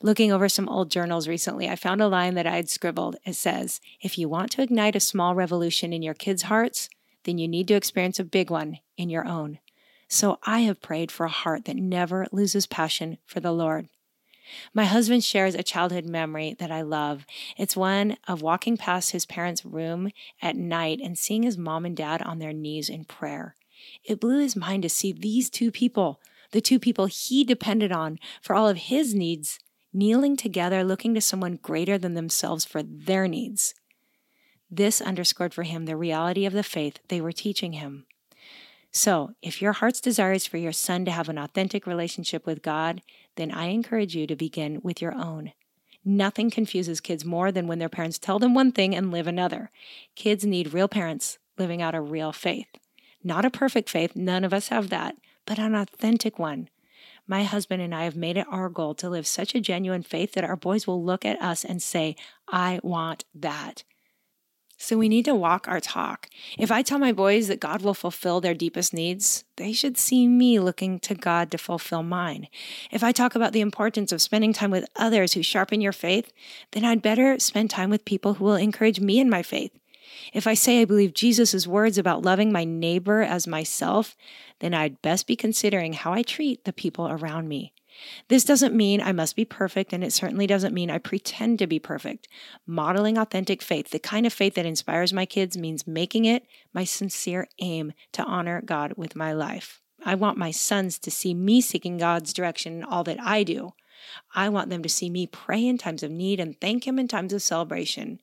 Looking 0.00 0.30
over 0.30 0.48
some 0.48 0.68
old 0.68 0.88
journals 0.88 1.26
recently, 1.26 1.68
I 1.68 1.74
found 1.74 2.00
a 2.00 2.06
line 2.06 2.34
that 2.34 2.46
I 2.46 2.56
had 2.56 2.70
scribbled. 2.70 3.16
It 3.26 3.34
says, 3.34 3.80
If 4.00 4.16
you 4.16 4.28
want 4.28 4.52
to 4.52 4.62
ignite 4.62 4.94
a 4.94 5.00
small 5.00 5.34
revolution 5.34 5.92
in 5.92 6.00
your 6.00 6.14
kids' 6.14 6.42
hearts, 6.42 6.88
then 7.24 7.36
you 7.36 7.48
need 7.48 7.66
to 7.68 7.74
experience 7.74 8.20
a 8.20 8.24
big 8.24 8.50
one 8.50 8.78
in 8.96 9.10
your 9.10 9.26
own. 9.26 9.58
So 10.08 10.38
I 10.44 10.60
have 10.60 10.80
prayed 10.80 11.10
for 11.10 11.26
a 11.26 11.30
heart 11.30 11.64
that 11.64 11.76
never 11.76 12.28
loses 12.30 12.66
passion 12.66 13.18
for 13.26 13.40
the 13.40 13.52
Lord. 13.52 13.88
My 14.74 14.84
husband 14.84 15.24
shares 15.24 15.54
a 15.54 15.62
childhood 15.62 16.06
memory 16.06 16.54
that 16.58 16.70
I 16.70 16.82
love. 16.82 17.26
It's 17.56 17.76
one 17.76 18.16
of 18.26 18.42
walking 18.42 18.76
past 18.76 19.12
his 19.12 19.26
parents' 19.26 19.64
room 19.64 20.10
at 20.40 20.56
night 20.56 21.00
and 21.02 21.18
seeing 21.18 21.42
his 21.42 21.58
mom 21.58 21.84
and 21.84 21.96
dad 21.96 22.22
on 22.22 22.38
their 22.38 22.52
knees 22.52 22.88
in 22.88 23.04
prayer. 23.04 23.54
It 24.04 24.20
blew 24.20 24.40
his 24.40 24.56
mind 24.56 24.82
to 24.82 24.88
see 24.88 25.12
these 25.12 25.50
two 25.50 25.70
people, 25.70 26.20
the 26.52 26.60
two 26.60 26.78
people 26.78 27.06
he 27.06 27.44
depended 27.44 27.92
on 27.92 28.18
for 28.42 28.54
all 28.54 28.68
of 28.68 28.76
his 28.76 29.14
needs, 29.14 29.58
kneeling 29.92 30.36
together, 30.36 30.84
looking 30.84 31.14
to 31.14 31.20
someone 31.20 31.58
greater 31.62 31.98
than 31.98 32.14
themselves 32.14 32.64
for 32.64 32.82
their 32.82 33.26
needs. 33.26 33.74
This 34.70 35.00
underscored 35.00 35.52
for 35.52 35.64
him 35.64 35.86
the 35.86 35.96
reality 35.96 36.46
of 36.46 36.52
the 36.52 36.62
faith 36.62 37.00
they 37.08 37.20
were 37.20 37.32
teaching 37.32 37.74
him. 37.74 38.06
So, 38.92 39.34
if 39.40 39.62
your 39.62 39.72
heart's 39.72 40.00
desire 40.00 40.32
is 40.32 40.46
for 40.46 40.56
your 40.56 40.72
son 40.72 41.04
to 41.04 41.10
have 41.10 41.28
an 41.28 41.38
authentic 41.38 41.86
relationship 41.86 42.44
with 42.44 42.62
God, 42.62 43.02
then 43.36 43.52
I 43.52 43.66
encourage 43.66 44.16
you 44.16 44.26
to 44.26 44.34
begin 44.34 44.80
with 44.82 45.00
your 45.00 45.14
own. 45.14 45.52
Nothing 46.04 46.50
confuses 46.50 47.00
kids 47.00 47.24
more 47.24 47.52
than 47.52 47.66
when 47.66 47.78
their 47.78 47.88
parents 47.88 48.18
tell 48.18 48.38
them 48.38 48.54
one 48.54 48.72
thing 48.72 48.94
and 48.94 49.12
live 49.12 49.26
another. 49.26 49.70
Kids 50.16 50.44
need 50.44 50.72
real 50.72 50.88
parents 50.88 51.38
living 51.58 51.80
out 51.82 51.94
a 51.94 52.00
real 52.00 52.32
faith. 52.32 52.68
Not 53.22 53.44
a 53.44 53.50
perfect 53.50 53.90
faith, 53.90 54.16
none 54.16 54.44
of 54.44 54.54
us 54.54 54.68
have 54.68 54.88
that, 54.88 55.16
but 55.46 55.58
an 55.58 55.74
authentic 55.74 56.38
one. 56.38 56.68
My 57.26 57.44
husband 57.44 57.82
and 57.82 57.94
I 57.94 58.04
have 58.04 58.16
made 58.16 58.36
it 58.36 58.46
our 58.50 58.68
goal 58.68 58.94
to 58.94 59.10
live 59.10 59.26
such 59.26 59.54
a 59.54 59.60
genuine 59.60 60.02
faith 60.02 60.32
that 60.32 60.42
our 60.42 60.56
boys 60.56 60.86
will 60.86 61.04
look 61.04 61.24
at 61.24 61.40
us 61.40 61.64
and 61.64 61.80
say, 61.80 62.16
I 62.48 62.80
want 62.82 63.24
that. 63.34 63.84
So 64.82 64.96
we 64.96 65.10
need 65.10 65.26
to 65.26 65.34
walk 65.34 65.68
our 65.68 65.78
talk. 65.78 66.30
If 66.58 66.72
I 66.72 66.80
tell 66.80 66.98
my 66.98 67.12
boys 67.12 67.48
that 67.48 67.60
God 67.60 67.82
will 67.82 67.92
fulfill 67.92 68.40
their 68.40 68.54
deepest 68.54 68.94
needs, 68.94 69.44
they 69.56 69.74
should 69.74 69.98
see 69.98 70.26
me 70.26 70.58
looking 70.58 70.98
to 71.00 71.14
God 71.14 71.50
to 71.50 71.58
fulfill 71.58 72.02
mine. 72.02 72.48
If 72.90 73.04
I 73.04 73.12
talk 73.12 73.34
about 73.34 73.52
the 73.52 73.60
importance 73.60 74.10
of 74.10 74.22
spending 74.22 74.54
time 74.54 74.70
with 74.70 74.88
others 74.96 75.34
who 75.34 75.42
sharpen 75.42 75.82
your 75.82 75.92
faith, 75.92 76.32
then 76.70 76.86
I'd 76.86 77.02
better 77.02 77.38
spend 77.38 77.68
time 77.68 77.90
with 77.90 78.06
people 78.06 78.34
who 78.34 78.44
will 78.46 78.54
encourage 78.54 79.00
me 79.00 79.20
in 79.20 79.28
my 79.28 79.42
faith. 79.42 79.70
If 80.32 80.46
I 80.46 80.54
say 80.54 80.80
I 80.80 80.86
believe 80.86 81.12
Jesus' 81.12 81.66
words 81.66 81.98
about 81.98 82.22
loving 82.22 82.50
my 82.50 82.64
neighbor 82.64 83.20
as 83.20 83.46
myself, 83.46 84.16
then 84.60 84.72
I'd 84.72 85.02
best 85.02 85.26
be 85.26 85.36
considering 85.36 85.92
how 85.92 86.14
I 86.14 86.22
treat 86.22 86.64
the 86.64 86.72
people 86.72 87.06
around 87.06 87.48
me. 87.48 87.74
This 88.28 88.44
doesn't 88.44 88.74
mean 88.74 89.00
I 89.00 89.12
must 89.12 89.36
be 89.36 89.44
perfect, 89.44 89.92
and 89.92 90.02
it 90.04 90.12
certainly 90.12 90.46
doesn't 90.46 90.74
mean 90.74 90.90
I 90.90 90.98
pretend 90.98 91.58
to 91.58 91.66
be 91.66 91.78
perfect. 91.78 92.28
Modeling 92.66 93.18
authentic 93.18 93.62
faith, 93.62 93.90
the 93.90 93.98
kind 93.98 94.26
of 94.26 94.32
faith 94.32 94.54
that 94.54 94.66
inspires 94.66 95.12
my 95.12 95.26
kids, 95.26 95.56
means 95.56 95.86
making 95.86 96.24
it 96.24 96.46
my 96.72 96.84
sincere 96.84 97.48
aim 97.58 97.92
to 98.12 98.24
honor 98.24 98.62
God 98.62 98.94
with 98.96 99.16
my 99.16 99.32
life. 99.32 99.80
I 100.04 100.14
want 100.14 100.38
my 100.38 100.50
sons 100.50 100.98
to 101.00 101.10
see 101.10 101.34
me 101.34 101.60
seeking 101.60 101.98
God's 101.98 102.32
direction 102.32 102.74
in 102.74 102.84
all 102.84 103.04
that 103.04 103.20
I 103.20 103.42
do. 103.42 103.74
I 104.34 104.48
want 104.48 104.70
them 104.70 104.82
to 104.82 104.88
see 104.88 105.10
me 105.10 105.26
pray 105.26 105.66
in 105.66 105.76
times 105.76 106.02
of 106.02 106.10
need 106.10 106.40
and 106.40 106.58
thank 106.60 106.86
Him 106.86 106.98
in 106.98 107.08
times 107.08 107.32
of 107.32 107.42
celebration. 107.42 108.20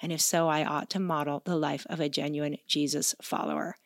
And 0.00 0.12
if 0.12 0.20
so, 0.20 0.48
I 0.48 0.64
ought 0.64 0.90
to 0.90 1.00
model 1.00 1.42
the 1.44 1.56
life 1.56 1.86
of 1.88 2.00
a 2.00 2.08
genuine 2.08 2.58
Jesus 2.68 3.14
follower. 3.20 3.76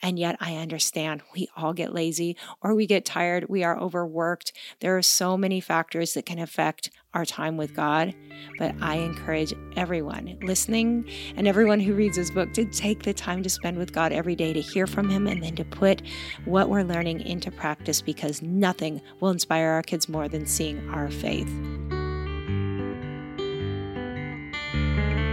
And 0.00 0.18
yet 0.18 0.36
I 0.40 0.56
understand 0.56 1.22
we 1.34 1.48
all 1.56 1.72
get 1.72 1.92
lazy 1.92 2.36
or 2.60 2.74
we 2.74 2.86
get 2.86 3.04
tired, 3.04 3.48
we 3.48 3.64
are 3.64 3.78
overworked. 3.78 4.52
There 4.80 4.96
are 4.96 5.02
so 5.02 5.36
many 5.36 5.60
factors 5.60 6.14
that 6.14 6.26
can 6.26 6.38
affect 6.38 6.90
our 7.14 7.24
time 7.24 7.56
with 7.56 7.72
mm-hmm. 7.72 7.76
God. 7.76 8.14
But 8.58 8.74
I 8.80 8.96
encourage 8.96 9.54
everyone 9.76 10.38
listening 10.42 11.08
and 11.36 11.46
everyone 11.46 11.80
who 11.80 11.94
reads 11.94 12.16
this 12.16 12.30
book 12.30 12.52
to 12.54 12.64
take 12.64 13.02
the 13.02 13.12
time 13.12 13.42
to 13.42 13.50
spend 13.50 13.78
with 13.78 13.92
God 13.92 14.12
every 14.12 14.36
day 14.36 14.52
to 14.52 14.60
hear 14.60 14.86
from 14.86 15.08
Him 15.08 15.26
and 15.26 15.42
then 15.42 15.56
to 15.56 15.64
put 15.64 16.02
what 16.44 16.68
we're 16.68 16.82
learning 16.82 17.20
into 17.20 17.50
practice 17.50 18.00
because 18.00 18.42
nothing 18.42 19.00
will 19.20 19.30
inspire 19.30 19.70
our 19.70 19.82
kids 19.82 20.08
more 20.08 20.28
than 20.28 20.46
seeing 20.46 20.88
our 20.90 21.10
faith. 21.10 21.50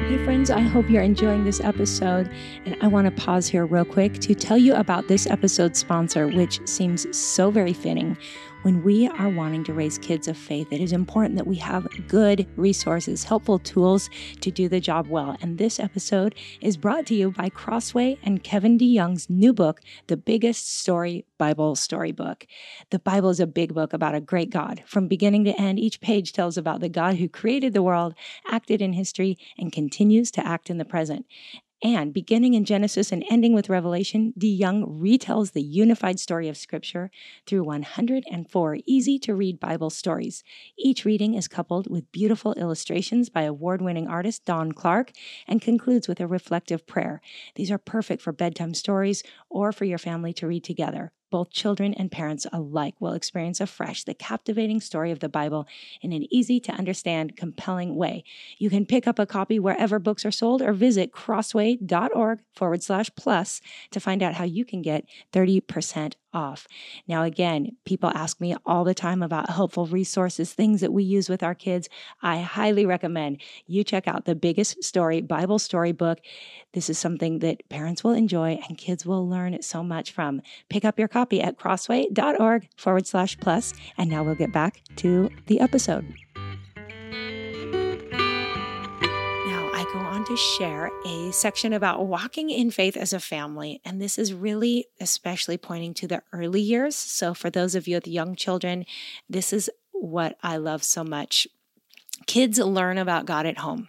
Hey, 0.09 0.17
friends, 0.25 0.49
I 0.49 0.61
hope 0.61 0.89
you're 0.89 1.03
enjoying 1.03 1.43
this 1.43 1.61
episode. 1.61 2.31
And 2.65 2.75
I 2.81 2.87
want 2.87 3.05
to 3.05 3.11
pause 3.11 3.47
here 3.47 3.67
real 3.67 3.85
quick 3.85 4.17
to 4.21 4.33
tell 4.33 4.57
you 4.57 4.73
about 4.73 5.07
this 5.07 5.27
episode's 5.27 5.77
sponsor, 5.77 6.27
which 6.27 6.67
seems 6.67 7.15
so 7.15 7.51
very 7.51 7.73
fitting. 7.73 8.17
When 8.63 8.83
we 8.83 9.07
are 9.07 9.29
wanting 9.29 9.63
to 9.65 9.73
raise 9.73 9.97
kids 9.97 10.27
of 10.27 10.37
faith, 10.37 10.67
it 10.73 10.81
is 10.81 10.91
important 10.91 11.37
that 11.37 11.47
we 11.47 11.55
have 11.55 11.87
good 12.09 12.45
resources, 12.57 13.23
helpful 13.23 13.57
tools 13.57 14.09
to 14.41 14.51
do 14.51 14.67
the 14.67 14.81
job 14.81 15.07
well. 15.07 15.37
And 15.41 15.57
this 15.57 15.79
episode 15.79 16.35
is 16.59 16.75
brought 16.75 17.05
to 17.05 17.15
you 17.15 17.31
by 17.31 17.47
Crossway 17.47 18.17
and 18.21 18.43
Kevin 18.43 18.77
DeYoung's 18.77 19.29
new 19.29 19.53
book, 19.53 19.79
The 20.07 20.17
Biggest 20.17 20.77
Story 20.77 21.25
Bible 21.37 21.77
Storybook. 21.77 22.47
The 22.89 22.99
Bible 22.99 23.29
is 23.29 23.39
a 23.39 23.47
big 23.47 23.73
book 23.73 23.93
about 23.93 24.13
a 24.13 24.19
great 24.19 24.49
God. 24.49 24.83
From 24.85 25.07
beginning 25.07 25.45
to 25.45 25.57
end, 25.57 25.79
each 25.79 26.01
page 26.01 26.33
tells 26.33 26.57
about 26.57 26.81
the 26.81 26.89
God 26.89 27.15
who 27.15 27.29
created 27.29 27.71
the 27.71 27.81
world, 27.81 28.13
acted 28.45 28.81
in 28.81 28.91
history, 28.91 29.37
and 29.57 29.71
continues 29.71 30.31
to 30.31 30.45
act 30.45 30.69
in 30.69 30.77
the 30.77 30.83
present. 30.83 31.25
And 31.81 32.13
beginning 32.13 32.55
in 32.55 32.65
Genesis 32.65 33.09
and 33.09 33.23
ending 33.29 33.53
with 33.53 33.69
Revelation, 33.69 34.33
DeYoung 34.37 34.99
retells 34.99 35.53
the 35.53 35.61
unified 35.61 36.19
story 36.19 36.49
of 36.49 36.57
Scripture 36.57 37.09
through 37.45 37.63
104 37.63 38.77
easy 38.85 39.17
to 39.19 39.33
read 39.33 39.61
Bible 39.61 39.89
stories. 39.89 40.43
Each 40.77 41.05
reading 41.05 41.35
is 41.35 41.47
coupled 41.47 41.89
with 41.89 42.11
beautiful 42.11 42.53
illustrations 42.55 43.29
by 43.29 43.43
award 43.43 43.81
winning 43.81 44.09
artist 44.09 44.43
Don 44.43 44.73
Clark 44.73 45.13
and 45.47 45.61
concludes 45.61 46.09
with 46.09 46.19
a 46.19 46.27
reflective 46.27 46.85
prayer. 46.85 47.21
These 47.55 47.71
are 47.71 47.77
perfect 47.77 48.21
for 48.21 48.33
bedtime 48.33 48.73
stories 48.73 49.23
or 49.49 49.71
for 49.71 49.85
your 49.85 49.97
family 49.97 50.33
to 50.33 50.47
read 50.47 50.65
together 50.65 51.13
both 51.29 51.51
children 51.51 51.93
and 51.93 52.11
parents 52.11 52.45
alike 52.51 52.95
will 52.99 53.13
experience 53.13 53.59
afresh 53.61 54.03
the 54.03 54.13
captivating 54.13 54.81
story 54.81 55.11
of 55.11 55.19
the 55.19 55.29
Bible 55.29 55.67
in 56.01 56.11
an 56.11 56.25
easy 56.33 56.59
to 56.61 56.71
understand, 56.71 57.35
compelling 57.35 57.95
way. 57.95 58.23
You 58.57 58.69
can 58.69 58.85
pick 58.85 59.07
up 59.07 59.19
a 59.19 59.25
copy 59.25 59.59
wherever 59.59 59.99
books 59.99 60.25
are 60.25 60.31
sold 60.31 60.61
or 60.61 60.73
visit 60.73 61.11
crossway.org 61.11 62.39
forward 62.53 62.83
slash 62.83 63.09
plus 63.15 63.61
to 63.91 63.99
find 63.99 64.23
out 64.23 64.35
how 64.35 64.45
you 64.45 64.65
can 64.65 64.81
get 64.81 65.05
30% 65.33 66.13
off. 66.33 66.67
Now, 67.07 67.23
again, 67.23 67.77
people 67.85 68.11
ask 68.13 68.39
me 68.39 68.55
all 68.65 68.83
the 68.83 68.93
time 68.93 69.23
about 69.23 69.49
helpful 69.49 69.85
resources, 69.85 70.53
things 70.53 70.81
that 70.81 70.93
we 70.93 71.03
use 71.03 71.29
with 71.29 71.43
our 71.43 71.55
kids. 71.55 71.89
I 72.21 72.39
highly 72.39 72.85
recommend 72.85 73.41
you 73.67 73.83
check 73.83 74.07
out 74.07 74.25
the 74.25 74.35
biggest 74.35 74.83
story 74.83 75.21
Bible 75.21 75.59
storybook. 75.59 76.19
This 76.73 76.89
is 76.89 76.99
something 76.99 77.39
that 77.39 77.67
parents 77.69 78.03
will 78.03 78.13
enjoy 78.13 78.59
and 78.67 78.77
kids 78.77 79.05
will 79.05 79.27
learn 79.27 79.61
so 79.61 79.83
much 79.83 80.11
from. 80.11 80.41
Pick 80.69 80.85
up 80.85 80.99
your 80.99 81.07
copy 81.07 81.41
at 81.41 81.57
crossway.org 81.57 82.69
forward 82.77 83.07
slash 83.07 83.37
plus. 83.39 83.73
And 83.97 84.09
now 84.09 84.23
we'll 84.23 84.35
get 84.35 84.53
back 84.53 84.81
to 84.97 85.29
the 85.47 85.59
episode. 85.59 86.05
Go 89.91 89.99
on 89.99 90.23
to 90.25 90.37
share 90.37 90.91
a 91.05 91.31
section 91.31 91.73
about 91.73 92.05
walking 92.05 92.49
in 92.49 92.69
faith 92.69 92.95
as 92.95 93.11
a 93.11 93.19
family. 93.19 93.81
And 93.83 93.99
this 93.99 94.19
is 94.19 94.33
really 94.33 94.85
especially 94.99 95.57
pointing 95.57 95.93
to 95.95 96.07
the 96.07 96.21
early 96.31 96.61
years. 96.61 96.95
So, 96.95 97.33
for 97.33 97.49
those 97.49 97.75
of 97.75 97.87
you 97.87 97.95
with 97.95 98.07
young 98.07 98.35
children, 98.35 98.85
this 99.29 99.51
is 99.51 99.69
what 99.91 100.37
I 100.43 100.57
love 100.57 100.83
so 100.83 101.03
much. 101.03 101.47
Kids 102.27 102.59
learn 102.59 102.97
about 102.97 103.25
God 103.25 103.45
at 103.45 103.59
home. 103.59 103.87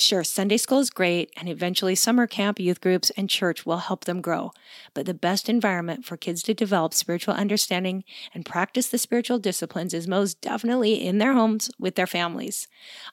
Sure, 0.00 0.24
Sunday 0.24 0.56
school 0.56 0.78
is 0.78 0.88
great, 0.88 1.30
and 1.36 1.46
eventually 1.46 1.94
summer 1.94 2.26
camp, 2.26 2.58
youth 2.58 2.80
groups, 2.80 3.10
and 3.18 3.28
church 3.28 3.66
will 3.66 3.76
help 3.76 4.06
them 4.06 4.22
grow. 4.22 4.50
But 4.94 5.04
the 5.04 5.12
best 5.12 5.46
environment 5.46 6.06
for 6.06 6.16
kids 6.16 6.42
to 6.44 6.54
develop 6.54 6.94
spiritual 6.94 7.34
understanding 7.34 8.04
and 8.32 8.46
practice 8.46 8.88
the 8.88 8.96
spiritual 8.96 9.38
disciplines 9.38 9.92
is 9.92 10.08
most 10.08 10.40
definitely 10.40 10.94
in 11.06 11.18
their 11.18 11.34
homes 11.34 11.70
with 11.78 11.96
their 11.96 12.06
families. 12.06 12.66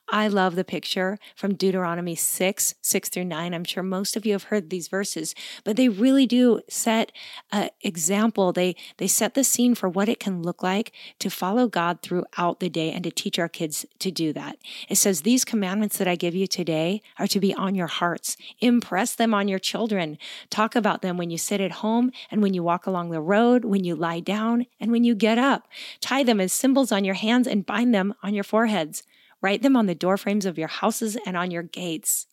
I 0.08 0.30
love 0.30 0.56
the 0.56 0.64
picture 0.64 1.20
from 1.36 1.56
Deuteronomy 1.56 2.16
6 2.16 2.76
6 2.82 3.10
through 3.10 3.26
9. 3.26 3.54
I'm 3.54 3.66
sure 3.66 3.84
most 3.84 4.16
of 4.16 4.26
you 4.26 4.32
have 4.32 4.44
heard 4.44 4.70
these 4.70 4.88
verses, 4.88 5.36
but 5.66 5.76
they 5.76 5.90
really 5.90 6.26
do 6.26 6.62
set 6.70 7.12
an 7.52 7.70
example. 7.82 8.54
They, 8.54 8.78
they 8.96 9.08
set 9.08 9.34
the 9.34 9.44
scene 9.44 9.76
for 9.76 9.90
what 9.90 10.08
it 10.08 10.22
can 10.22 10.42
look 10.42 10.64
like 10.64 10.94
to 11.20 11.30
follow 11.30 11.68
God 11.68 12.02
throughout 12.02 12.62
the 12.62 12.70
day 12.70 12.94
and 12.94 13.04
to 13.04 13.12
teach 13.12 13.38
our 13.38 13.50
kids 13.50 13.86
to 14.00 14.10
do 14.10 14.32
that. 14.32 14.58
It 14.88 14.96
says, 14.96 15.22
These 15.22 15.44
commandments 15.44 15.98
that 15.98 16.08
I 16.08 16.16
give 16.16 16.34
you 16.34 16.48
today 16.48 16.77
are 17.20 17.28
to 17.28 17.40
be 17.40 17.54
on 17.54 17.76
your 17.76 17.88
hearts. 17.88 18.38
Impress 18.60 19.16
them 19.16 19.34
on 19.34 19.48
your 19.48 19.60
children. 19.60 20.18
Talk 20.50 20.76
about 20.76 21.02
them 21.02 21.18
when 21.18 21.30
you 21.30 21.38
sit 21.38 21.62
at 21.62 21.84
home 21.84 22.12
and 22.30 22.42
when 22.42 22.54
you 22.54 22.64
walk 22.64 22.86
along 22.86 23.10
the 23.10 23.22
road, 23.22 23.66
when 23.66 23.84
you 23.84 23.96
lie 23.96 24.20
down, 24.20 24.66
and 24.80 24.92
when 24.92 25.04
you 25.04 25.16
get 25.16 25.38
up. 25.38 25.68
Tie 26.02 26.24
them 26.24 26.40
as 26.40 26.54
symbols 26.54 26.92
on 26.92 27.04
your 27.04 27.16
hands 27.16 27.48
and 27.48 27.66
bind 27.66 27.94
them 27.94 28.14
on 28.24 28.34
your 28.34 28.44
foreheads. 28.44 29.04
Write 29.42 29.62
them 29.62 29.76
on 29.76 29.86
the 29.86 29.96
doorframes 29.96 30.46
of 30.46 30.58
your 30.58 30.68
houses 30.68 31.18
and 31.26 31.38
on 31.38 31.52
your 31.52 31.64
gates. 31.64 32.28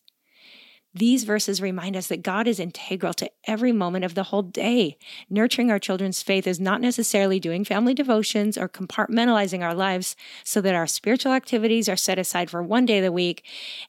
These 0.97 1.25
verses 1.25 1.61
remind 1.61 1.97
us 1.97 2.07
that 2.07 2.23
God 2.23 2.47
is 2.47 2.57
integral 2.57 3.13
to 3.15 3.29
every 3.45 3.73
moment 3.73 4.05
of 4.05 4.15
the 4.15 4.23
whole 4.23 4.41
day. 4.41 4.97
Nurturing 5.29 5.69
our 5.69 5.77
children's 5.77 6.23
faith 6.23 6.47
is 6.47 6.57
not 6.57 6.79
necessarily 6.79 7.37
doing 7.37 7.65
family 7.65 7.93
devotions 7.93 8.57
or 8.57 8.69
compartmentalizing 8.69 9.61
our 9.61 9.73
lives 9.73 10.15
so 10.45 10.61
that 10.61 10.73
our 10.73 10.87
spiritual 10.87 11.33
activities 11.33 11.89
are 11.89 11.97
set 11.97 12.17
aside 12.17 12.49
for 12.49 12.63
one 12.63 12.85
day 12.85 12.99
of 12.99 13.03
the 13.03 13.11
week 13.11 13.45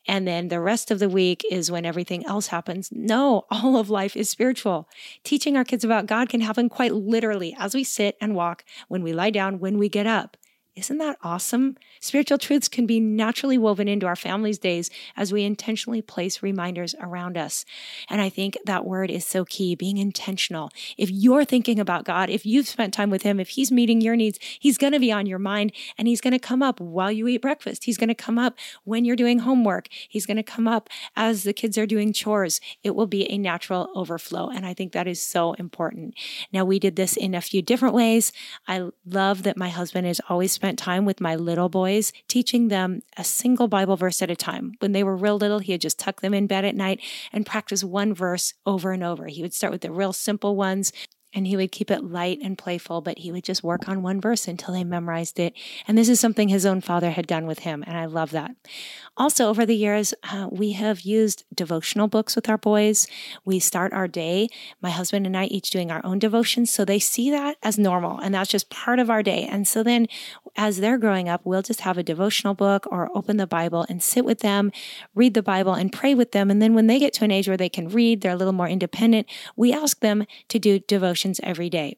and 0.09 0.27
then 0.27 0.49
the 0.49 0.59
rest 0.59 0.91
of 0.91 0.99
the 0.99 1.09
week 1.09 1.45
is 1.49 1.71
when 1.71 1.87
everything 1.87 2.27
else 2.27 2.49
happens. 2.49 2.91
No, 2.91 3.45
all 3.53 3.77
of 3.77 3.89
life 3.89 4.17
is 4.17 4.29
spiritual. 4.29 4.89
Teaching 5.23 5.57
our 5.57 5.65
kids 5.65 5.85
about 5.85 6.07
God 6.07 6.29
can 6.29 6.41
happen 6.41 6.69
quite 6.69 6.93
literally 6.93 7.55
as 7.57 7.73
we 7.73 7.85
sit 7.85 8.17
and 8.21 8.35
walk, 8.35 8.65
when 8.89 9.05
we 9.05 9.13
lie 9.13 9.31
down, 9.31 9.61
when 9.61 9.79
we 9.79 9.89
get 9.89 10.09
up. 10.09 10.37
Isn't 10.77 10.99
that 10.99 11.17
awesome? 11.23 11.79
Spiritual 12.01 12.37
truths 12.37 12.69
can 12.69 12.85
be 12.85 13.01
naturally 13.01 13.57
woven 13.57 13.89
into 13.89 14.05
our 14.05 14.15
family's 14.15 14.59
days 14.59 14.91
as 15.17 15.33
we 15.33 15.43
intentionally 15.43 16.03
place 16.03 16.43
reminders 16.43 16.95
around 17.01 17.39
us. 17.39 17.65
And 18.11 18.21
I 18.21 18.29
think 18.29 18.59
that 18.67 18.85
word 18.85 19.11
is 19.11 19.27
so 19.27 19.47
key 19.47 19.75
being 19.75 19.97
intentional. 19.97 20.71
If 20.99 21.11
you're 21.11 21.47
thinking 21.47 21.81
about 21.81 22.05
God, 22.05 22.29
if 22.29 22.45
you've 22.45 22.69
spent 22.69 22.93
time 22.93 23.09
with 23.09 23.23
Him, 23.23 23.41
if 23.41 23.49
He's 23.49 23.73
meeting 23.73 24.03
your 24.03 24.17
needs, 24.17 24.39
He's 24.61 24.77
going 24.77 24.93
to 24.93 25.01
be 25.01 25.11
on 25.11 25.25
your 25.25 25.39
mind 25.39 25.73
and 25.97 26.07
He's 26.07 26.21
going 26.21 26.33
to 26.33 26.39
come 26.39 26.63
up 26.63 26.79
while 26.79 27.11
you 27.11 27.27
eat 27.27 27.41
breakfast. 27.41 27.85
He's 27.85 27.97
going 27.97 28.09
to 28.09 28.15
come 28.15 28.39
up 28.39 28.59
when 28.85 29.07
you're 29.07 29.17
doing 29.17 29.39
homework. 29.39 29.89
He's 29.91 30.27
going 30.27 30.37
to 30.37 30.43
come 30.43 30.69
up 30.69 30.91
as 31.17 31.45
the 31.45 31.55
kids 31.55 31.79
are 31.79 31.87
doing 31.87 32.13
chores. 32.13 32.61
It 32.85 32.95
will 32.95 33.07
be 33.07 33.31
a 33.33 33.39
natural 33.39 33.89
overflow. 33.95 34.51
And 34.51 34.67
I 34.67 34.75
think 34.75 34.93
that 34.93 35.07
is 35.07 35.23
so 35.23 35.55
important. 35.55 36.15
Now, 36.53 36.67
we 36.67 36.79
did 36.79 36.97
this 36.97 37.17
in 37.17 37.35
a 37.35 37.41
few 37.41 37.63
different 37.63 37.95
ways. 37.95 38.31
I 38.69 38.91
love 39.07 39.43
that 39.45 39.57
my 39.57 39.71
husband 39.71 40.07
is 40.07 40.21
always 40.29 40.53
spent 40.53 40.66
spent 40.67 40.79
time 40.81 41.05
with 41.05 41.21
my 41.21 41.37
little 41.37 41.69
boys, 41.69 42.13
teaching 42.27 42.67
them 42.67 43.01
a 43.17 43.23
single 43.23 43.69
Bible 43.69 43.95
verse 43.95 44.21
at 44.21 44.33
a 44.33 44.35
time. 44.35 44.73
When 44.81 44.91
they 44.91 45.05
were 45.05 45.15
real 45.15 45.37
little, 45.37 45.61
he 45.61 45.73
would 45.73 45.81
just 45.81 45.97
tuck 45.97 46.23
them 46.23 46.35
in 46.35 46.49
bed 46.49 46.65
at 46.65 46.75
night 46.75 47.01
and 47.33 47.47
practice 47.47 47.85
one 47.85 48.13
verse 48.13 48.53
over 48.67 48.91
and 48.91 49.05
over. 49.05 49.29
He 49.29 49.43
would 49.43 49.55
start 49.55 49.73
with 49.73 49.83
the 49.83 49.93
real 49.93 50.13
simple 50.13 50.57
ones 50.57 50.93
and 51.37 51.47
he 51.47 51.57
would 51.57 51.71
keep 51.71 51.91
it 51.91 52.03
light 52.03 52.39
and 52.43 52.57
playful, 52.57 53.03
but 53.03 53.19
he 53.19 53.31
would 53.31 53.45
just 53.45 53.63
work 53.63 53.89
on 53.89 54.03
one 54.03 54.21
verse 54.21 54.49
until 54.49 54.73
they 54.73 54.85
memorized 54.85 55.39
it. 55.39 55.53
And 55.87 55.97
this 55.97 56.09
is 56.09 56.19
something 56.19 56.49
his 56.49 56.65
own 56.65 56.81
father 56.81 57.11
had 57.11 57.27
done 57.27 57.47
with 57.47 57.61
him, 57.61 57.85
and 57.87 57.97
I 57.97 58.07
love 58.07 58.31
that. 58.31 58.53
Also, 59.19 59.47
over 59.49 59.67
the 59.67 59.77
years, 59.77 60.15
uh, 60.33 60.49
we 60.51 60.73
have 60.73 61.03
used 61.03 61.45
devotional 61.55 62.09
books 62.09 62.35
with 62.35 62.49
our 62.49 62.57
boys. 62.57 63.07
We 63.45 63.59
start 63.59 63.93
our 63.93 64.09
day, 64.09 64.49
my 64.81 64.89
husband 64.89 65.27
and 65.27 65.37
I 65.37 65.45
each 65.45 65.69
doing 65.69 65.91
our 65.91 66.01
own 66.05 66.19
devotions, 66.19 66.73
so 66.73 66.85
they 66.87 66.99
see 66.99 67.31
that 67.31 67.59
as 67.63 67.79
normal, 67.79 68.19
and 68.19 68.35
that's 68.35 68.51
just 68.51 68.71
part 68.71 68.99
of 68.99 69.11
our 69.11 69.23
day. 69.23 69.47
And 69.49 69.69
so 69.69 69.83
then, 69.83 70.07
as 70.57 70.79
they're 70.79 70.99
growing 70.99 71.29
up, 71.29 71.43
we'll 71.45 71.63
just 71.63 71.83
have 71.83 71.99
a 71.99 72.03
devotional 72.03 72.55
book 72.55 72.87
or 72.91 73.11
open 73.17 73.37
the 73.37 73.47
Bible 73.47 73.87
and 73.89 74.03
sit 74.03 74.25
with 74.25 74.41
them, 74.41 74.73
read 75.15 75.35
the 75.35 75.43
Bible, 75.43 75.75
and 75.75 75.93
pray 75.93 76.15
with 76.15 76.33
them. 76.33 76.51
And 76.51 76.61
then 76.61 76.75
when 76.75 76.87
they 76.87 76.99
get 76.99 77.13
to 77.15 77.25
an 77.25 77.31
age 77.31 77.49
where 77.49 77.57
they 77.57 77.69
can 77.69 77.89
read, 77.89 78.21
they're 78.21 78.33
a 78.33 78.37
little 78.37 78.53
more 78.53 78.69
independent, 78.69 79.27
we 79.57 79.73
ask 79.73 80.01
them 80.01 80.27
to 80.49 80.59
do 80.59 80.79
devotions 80.79 81.41
every 81.43 81.71
day. 81.71 81.97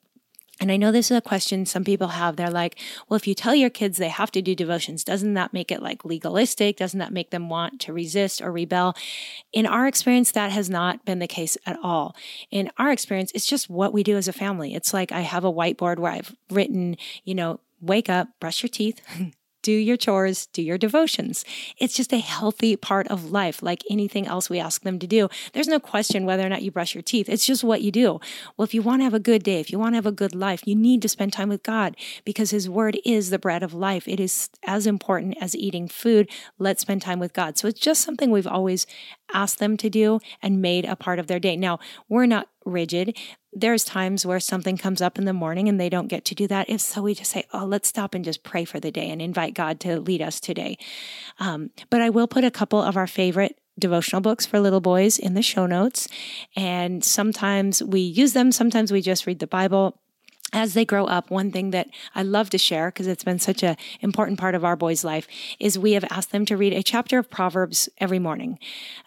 And 0.60 0.72
I 0.72 0.76
know 0.76 0.90
this 0.90 1.10
is 1.10 1.16
a 1.16 1.20
question 1.20 1.66
some 1.66 1.84
people 1.84 2.08
have. 2.08 2.36
They're 2.36 2.50
like, 2.50 2.78
well, 3.08 3.16
if 3.16 3.26
you 3.26 3.34
tell 3.34 3.54
your 3.54 3.70
kids 3.70 3.96
they 3.96 4.08
have 4.08 4.32
to 4.32 4.42
do 4.42 4.54
devotions, 4.54 5.04
doesn't 5.04 5.34
that 5.34 5.52
make 5.52 5.70
it 5.70 5.82
like 5.82 6.04
legalistic? 6.04 6.76
Doesn't 6.76 6.98
that 6.98 7.12
make 7.12 7.30
them 7.30 7.48
want 7.48 7.80
to 7.82 7.92
resist 7.92 8.42
or 8.42 8.50
rebel? 8.50 8.96
In 9.52 9.66
our 9.66 9.86
experience, 9.86 10.32
that 10.32 10.50
has 10.50 10.68
not 10.68 11.04
been 11.04 11.20
the 11.20 11.28
case 11.28 11.56
at 11.64 11.78
all. 11.82 12.16
In 12.50 12.70
our 12.76 12.90
experience, 12.90 13.30
it's 13.34 13.46
just 13.46 13.70
what 13.70 13.92
we 13.92 14.02
do 14.02 14.16
as 14.16 14.26
a 14.26 14.32
family. 14.32 14.74
It's 14.74 14.92
like 14.92 15.12
I 15.12 15.20
have 15.20 15.44
a 15.44 15.52
whiteboard 15.52 15.98
where 15.98 16.12
I've 16.12 16.34
written, 16.50 16.96
you 17.24 17.36
know, 17.36 17.60
wake 17.80 18.08
up, 18.08 18.28
brush 18.40 18.62
your 18.62 18.70
teeth, 18.70 19.00
do 19.62 19.72
your 19.72 19.96
chores, 19.96 20.46
do 20.46 20.62
your 20.62 20.78
devotions. 20.78 21.44
It's 21.76 21.94
just 21.94 22.12
a 22.12 22.18
healthy 22.18 22.76
part 22.76 23.08
of 23.08 23.30
life, 23.32 23.62
like 23.62 23.82
anything 23.90 24.26
else 24.26 24.48
we 24.48 24.58
ask 24.58 24.82
them 24.82 24.98
to 24.98 25.06
do. 25.06 25.28
There's 25.52 25.68
no 25.68 25.80
question 25.80 26.24
whether 26.24 26.46
or 26.46 26.48
not 26.48 26.62
you 26.62 26.70
brush 26.70 26.94
your 26.94 27.02
teeth. 27.02 27.28
It's 27.28 27.44
just 27.44 27.64
what 27.64 27.82
you 27.82 27.90
do. 27.90 28.20
Well, 28.56 28.64
if 28.64 28.72
you 28.72 28.82
want 28.82 29.00
to 29.00 29.04
have 29.04 29.14
a 29.14 29.20
good 29.20 29.42
day, 29.42 29.60
if 29.60 29.70
you 29.70 29.78
want 29.78 29.92
to 29.92 29.96
have 29.96 30.06
a 30.06 30.12
good 30.12 30.34
life, 30.34 30.66
you 30.66 30.74
need 30.74 31.02
to 31.02 31.08
spend 31.08 31.32
time 31.32 31.48
with 31.48 31.62
God 31.62 31.96
because 32.24 32.50
His 32.50 32.68
Word 32.68 32.98
is 33.04 33.30
the 33.30 33.38
bread 33.38 33.62
of 33.62 33.74
life. 33.74 34.06
It 34.06 34.20
is 34.20 34.48
as 34.64 34.86
important 34.86 35.36
as 35.40 35.56
eating 35.56 35.88
food. 35.88 36.30
Let's 36.58 36.82
spend 36.82 37.02
time 37.02 37.18
with 37.18 37.32
God. 37.32 37.58
So 37.58 37.68
it's 37.68 37.80
just 37.80 38.02
something 38.02 38.30
we've 38.30 38.46
always 38.46 38.86
asked 39.34 39.58
them 39.58 39.76
to 39.78 39.90
do 39.90 40.20
and 40.40 40.62
made 40.62 40.84
a 40.84 40.96
part 40.96 41.18
of 41.18 41.26
their 41.26 41.40
day. 41.40 41.56
Now, 41.56 41.78
we're 42.08 42.26
not 42.26 42.48
rigid. 42.68 43.16
There's 43.52 43.84
times 43.84 44.24
where 44.24 44.40
something 44.40 44.76
comes 44.76 45.00
up 45.00 45.18
in 45.18 45.24
the 45.24 45.32
morning 45.32 45.68
and 45.68 45.80
they 45.80 45.88
don't 45.88 46.08
get 46.08 46.24
to 46.26 46.34
do 46.34 46.46
that. 46.48 46.68
If 46.68 46.80
so, 46.80 47.02
we 47.02 47.14
just 47.14 47.30
say, 47.30 47.44
oh, 47.52 47.64
let's 47.64 47.88
stop 47.88 48.14
and 48.14 48.24
just 48.24 48.42
pray 48.42 48.64
for 48.64 48.78
the 48.78 48.90
day 48.90 49.10
and 49.10 49.20
invite 49.20 49.54
God 49.54 49.80
to 49.80 50.00
lead 50.00 50.22
us 50.22 50.40
today. 50.40 50.78
Um, 51.38 51.70
but 51.90 52.00
I 52.00 52.10
will 52.10 52.28
put 52.28 52.44
a 52.44 52.50
couple 52.50 52.80
of 52.80 52.96
our 52.96 53.06
favorite 53.06 53.58
devotional 53.78 54.20
books 54.20 54.44
for 54.44 54.60
little 54.60 54.80
boys 54.80 55.18
in 55.18 55.34
the 55.34 55.42
show 55.42 55.66
notes. 55.66 56.08
And 56.56 57.04
sometimes 57.04 57.82
we 57.82 58.00
use 58.00 58.32
them, 58.32 58.52
sometimes 58.52 58.92
we 58.92 59.00
just 59.00 59.26
read 59.26 59.38
the 59.38 59.46
Bible 59.46 59.98
as 60.52 60.74
they 60.74 60.84
grow 60.84 61.04
up, 61.04 61.30
one 61.30 61.50
thing 61.50 61.70
that 61.72 61.88
I 62.14 62.22
love 62.22 62.50
to 62.50 62.58
share 62.58 62.88
because 62.88 63.06
it's 63.06 63.24
been 63.24 63.38
such 63.38 63.62
an 63.62 63.76
important 64.00 64.38
part 64.38 64.54
of 64.54 64.64
our 64.64 64.76
boys' 64.76 65.04
life 65.04 65.26
is 65.60 65.78
we 65.78 65.92
have 65.92 66.04
asked 66.10 66.32
them 66.32 66.46
to 66.46 66.56
read 66.56 66.72
a 66.72 66.82
chapter 66.82 67.18
of 67.18 67.30
Proverbs 67.30 67.88
every 67.98 68.18
morning. 68.18 68.58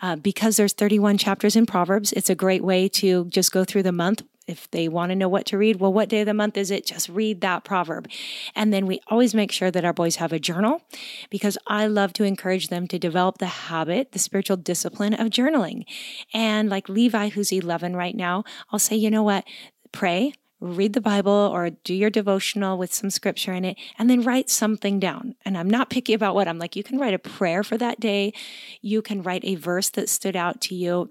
Uh, 0.02 0.16
because 0.16 0.58
there's 0.58 0.74
31 0.74 1.18
chapters 1.18 1.56
in 1.56 1.66
Proverbs, 1.66 2.12
it's 2.14 2.30
a 2.30 2.36
great 2.36 2.64
way 2.64 2.88
to 2.90 3.26
just 3.26 3.52
go 3.52 3.64
through 3.64 3.84
the 3.84 3.92
month. 3.92 4.24
If 4.48 4.70
they 4.72 4.88
want 4.88 5.12
to 5.12 5.16
know 5.16 5.30
what 5.30 5.46
to 5.48 5.58
read, 5.58 5.80
well, 5.80 5.94
what 5.94 6.10
day 6.10 6.22
of 6.22 6.26
the 6.26 6.34
month 6.34 6.58
is 6.58 6.72
it? 6.72 6.86
Just 6.86 7.08
read 7.10 7.42
that 7.42 7.64
proverb. 7.64 8.08
And 8.56 8.74
then 8.74 8.86
we 8.86 9.00
always 9.08 9.34
make 9.34 9.52
sure 9.52 9.72
that 9.72 9.86
our 9.86 9.94
boys 9.94 10.18
have 10.18 10.34
a 10.34 10.40
journal 10.40 10.82
because 11.30 11.58
I 11.68 11.88
love 11.88 12.12
to 12.14 12.24
encourage 12.24 12.68
them 12.68 12.88
to 12.88 13.00
develop 13.00 13.38
the 13.38 13.46
habit, 13.46 14.12
the 14.12 14.20
spiritual 14.20 14.58
discipline 14.58 15.14
of 15.14 15.28
journaling. 15.28 15.86
And 16.34 16.70
like 16.70 16.90
Levi, 16.90 17.30
who's 17.30 17.52
11 17.52 17.96
right 17.96 18.16
now, 18.16 18.44
I'll 18.72 18.80
say, 18.80 18.96
you 18.96 19.10
know 19.10 19.24
what? 19.24 19.46
Pray, 19.92 20.34
read 20.62 20.94
the 20.94 21.02
Bible 21.02 21.32
or 21.32 21.72
do 21.72 21.94
your 21.94 22.10
devotional 22.10 22.78
with 22.78 22.94
some 22.94 23.10
scripture 23.10 23.52
in 23.52 23.66
it, 23.66 23.78
and 23.98 24.10
then 24.10 24.24
write 24.24 24.50
something 24.50 25.00
down. 25.00 25.36
And 25.44 25.58
I'm 25.58 25.70
not 25.70 25.90
picky 25.90 26.14
about 26.14 26.36
what 26.36 26.48
I'm 26.48 26.60
like. 26.60 26.76
You 26.76 26.84
can 26.84 27.00
write 27.00 27.14
a 27.14 27.20
prayer 27.20 27.64
for 27.64 27.78
that 27.78 28.00
day. 28.00 28.34
You 28.82 29.02
can 29.02 29.24
write 29.24 29.44
a 29.44 29.56
verse 29.56 29.90
that 29.90 30.08
stood 30.08 30.36
out 30.36 30.62
to 30.62 30.76
you 30.76 31.10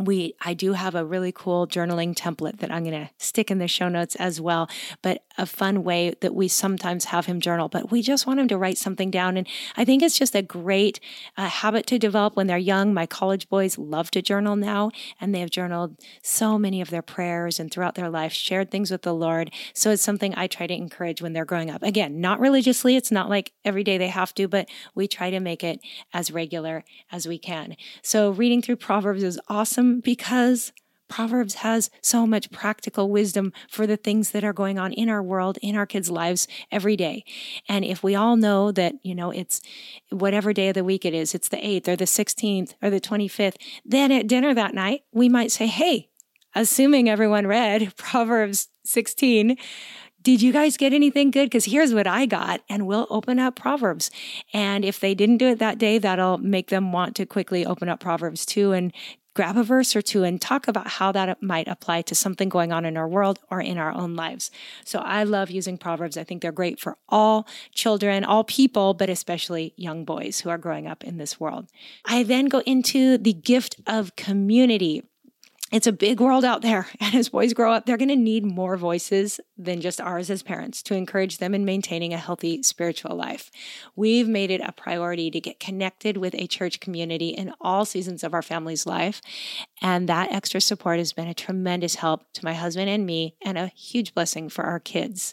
we 0.00 0.34
i 0.40 0.54
do 0.54 0.72
have 0.72 0.94
a 0.94 1.04
really 1.04 1.32
cool 1.32 1.66
journaling 1.66 2.14
template 2.14 2.58
that 2.58 2.70
i'm 2.70 2.84
going 2.84 3.06
to 3.06 3.10
stick 3.18 3.50
in 3.50 3.58
the 3.58 3.68
show 3.68 3.88
notes 3.88 4.14
as 4.16 4.40
well 4.40 4.68
but 5.02 5.22
a 5.38 5.46
fun 5.46 5.84
way 5.84 6.14
that 6.20 6.34
we 6.34 6.48
sometimes 6.48 7.06
have 7.06 7.26
him 7.26 7.40
journal 7.40 7.68
but 7.68 7.90
we 7.90 8.02
just 8.02 8.26
want 8.26 8.40
him 8.40 8.48
to 8.48 8.58
write 8.58 8.78
something 8.78 9.10
down. 9.10 9.36
And 9.36 9.46
i 9.76 9.84
think 9.84 10.02
it's 10.02 10.18
just 10.18 10.34
a 10.34 10.42
great 10.42 11.00
uh, 11.36 11.46
habit 11.46 11.86
to 11.88 11.98
develop 11.98 12.36
when 12.36 12.46
they're 12.46 12.58
young. 12.58 12.94
My 12.94 13.06
college 13.06 13.48
boys 13.48 13.78
love 13.78 14.10
to 14.12 14.22
journal 14.22 14.56
now 14.56 14.90
and 15.20 15.34
they 15.34 15.40
have 15.40 15.50
journaled 15.50 15.96
so 16.22 16.58
many 16.58 16.80
of 16.80 16.90
their 16.90 17.02
prayers 17.02 17.60
and 17.60 17.70
throughout 17.70 17.94
their 17.94 18.10
life 18.10 18.32
shared 18.32 18.70
things 18.70 18.90
with 18.90 19.02
the 19.02 19.14
lord. 19.14 19.50
So 19.74 19.90
it's 19.90 20.02
something 20.02 20.34
i 20.36 20.46
try 20.46 20.66
to 20.66 20.74
encourage 20.74 21.22
when 21.22 21.32
they're 21.32 21.44
growing 21.44 21.70
up. 21.70 21.82
Again 21.82 22.20
not 22.20 22.40
religiously 22.40 22.96
it's 22.96 23.12
not 23.12 23.28
like 23.28 23.52
every 23.64 23.84
day 23.84 23.98
they 23.98 24.08
have 24.08 24.34
to 24.34 24.48
but 24.48 24.68
we 24.94 25.08
try 25.08 25.30
to 25.30 25.40
make 25.40 25.62
it 25.62 25.80
as 26.12 26.30
regular 26.30 26.84
as 27.12 27.26
we 27.26 27.38
can. 27.38 27.76
So 28.02 28.30
reading 28.30 28.62
through 28.62 28.76
proverbs 28.76 29.22
is 29.22 29.40
awesome 29.48 29.85
because 30.00 30.72
Proverbs 31.08 31.54
has 31.56 31.90
so 32.00 32.26
much 32.26 32.50
practical 32.50 33.10
wisdom 33.10 33.52
for 33.70 33.86
the 33.86 33.96
things 33.96 34.32
that 34.32 34.44
are 34.44 34.52
going 34.52 34.78
on 34.78 34.92
in 34.92 35.08
our 35.08 35.22
world, 35.22 35.58
in 35.62 35.76
our 35.76 35.86
kids' 35.86 36.10
lives 36.10 36.48
every 36.70 36.96
day. 36.96 37.24
And 37.68 37.84
if 37.84 38.02
we 38.02 38.14
all 38.14 38.36
know 38.36 38.72
that, 38.72 38.94
you 39.02 39.14
know, 39.14 39.30
it's 39.30 39.60
whatever 40.10 40.52
day 40.52 40.68
of 40.68 40.74
the 40.74 40.84
week 40.84 41.04
it 41.04 41.14
is, 41.14 41.34
it's 41.34 41.48
the 41.48 41.58
8th 41.58 41.88
or 41.88 41.96
the 41.96 42.04
16th 42.04 42.74
or 42.82 42.90
the 42.90 43.00
25th, 43.00 43.56
then 43.84 44.10
at 44.10 44.26
dinner 44.26 44.52
that 44.54 44.74
night, 44.74 45.02
we 45.12 45.28
might 45.28 45.52
say, 45.52 45.66
hey, 45.66 46.08
assuming 46.54 47.08
everyone 47.08 47.46
read 47.46 47.94
Proverbs 47.96 48.68
16, 48.84 49.56
did 50.22 50.42
you 50.42 50.52
guys 50.52 50.76
get 50.76 50.92
anything 50.92 51.30
good? 51.30 51.44
Because 51.44 51.66
here's 51.66 51.94
what 51.94 52.08
I 52.08 52.26
got. 52.26 52.60
And 52.68 52.84
we'll 52.84 53.06
open 53.10 53.38
up 53.38 53.54
Proverbs. 53.54 54.10
And 54.52 54.84
if 54.84 54.98
they 54.98 55.14
didn't 55.14 55.36
do 55.36 55.46
it 55.46 55.60
that 55.60 55.78
day, 55.78 55.98
that'll 55.98 56.38
make 56.38 56.68
them 56.68 56.90
want 56.90 57.14
to 57.16 57.26
quickly 57.26 57.64
open 57.64 57.88
up 57.88 58.00
Proverbs 58.00 58.44
2 58.44 58.72
and 58.72 58.92
grab 59.36 59.58
a 59.58 59.62
verse 59.62 59.94
or 59.94 60.00
two 60.00 60.24
and 60.24 60.40
talk 60.40 60.66
about 60.66 60.88
how 60.88 61.12
that 61.12 61.42
might 61.42 61.68
apply 61.68 62.00
to 62.00 62.14
something 62.14 62.48
going 62.48 62.72
on 62.72 62.86
in 62.86 62.96
our 62.96 63.06
world 63.06 63.38
or 63.50 63.60
in 63.60 63.76
our 63.76 63.92
own 63.92 64.16
lives. 64.16 64.50
So 64.82 65.00
I 65.00 65.24
love 65.24 65.50
using 65.50 65.76
Proverbs. 65.76 66.16
I 66.16 66.24
think 66.24 66.40
they're 66.40 66.50
great 66.50 66.80
for 66.80 66.96
all 67.06 67.46
children, 67.70 68.24
all 68.24 68.44
people, 68.44 68.94
but 68.94 69.10
especially 69.10 69.74
young 69.76 70.06
boys 70.06 70.40
who 70.40 70.48
are 70.48 70.56
growing 70.56 70.86
up 70.86 71.04
in 71.04 71.18
this 71.18 71.38
world. 71.38 71.66
I 72.06 72.22
then 72.22 72.46
go 72.46 72.60
into 72.60 73.18
the 73.18 73.34
gift 73.34 73.76
of 73.86 74.16
community 74.16 75.02
it's 75.72 75.86
a 75.88 75.92
big 75.92 76.20
world 76.20 76.44
out 76.44 76.62
there. 76.62 76.86
And 77.06 77.14
as 77.14 77.28
boys 77.28 77.52
grow 77.52 77.72
up, 77.72 77.86
they're 77.86 77.96
going 77.96 78.08
to 78.08 78.16
need 78.16 78.44
more 78.44 78.76
voices 78.76 79.38
than 79.56 79.80
just 79.80 80.00
ours 80.00 80.28
as 80.28 80.42
parents 80.42 80.82
to 80.82 80.94
encourage 80.94 81.38
them 81.38 81.54
in 81.54 81.64
maintaining 81.64 82.12
a 82.12 82.18
healthy 82.18 82.62
spiritual 82.64 83.14
life. 83.14 83.50
We've 83.94 84.28
made 84.28 84.50
it 84.50 84.60
a 84.60 84.72
priority 84.72 85.30
to 85.30 85.40
get 85.40 85.60
connected 85.60 86.16
with 86.16 86.34
a 86.34 86.48
church 86.48 86.80
community 86.80 87.28
in 87.28 87.52
all 87.60 87.84
seasons 87.84 88.24
of 88.24 88.34
our 88.34 88.42
family's 88.42 88.86
life. 88.86 89.22
And 89.80 90.08
that 90.08 90.32
extra 90.32 90.60
support 90.60 90.98
has 90.98 91.12
been 91.12 91.28
a 91.28 91.34
tremendous 91.34 91.96
help 91.96 92.24
to 92.32 92.44
my 92.44 92.54
husband 92.54 92.90
and 92.90 93.06
me 93.06 93.36
and 93.44 93.56
a 93.56 93.68
huge 93.68 94.14
blessing 94.14 94.48
for 94.48 94.64
our 94.64 94.80
kids. 94.80 95.32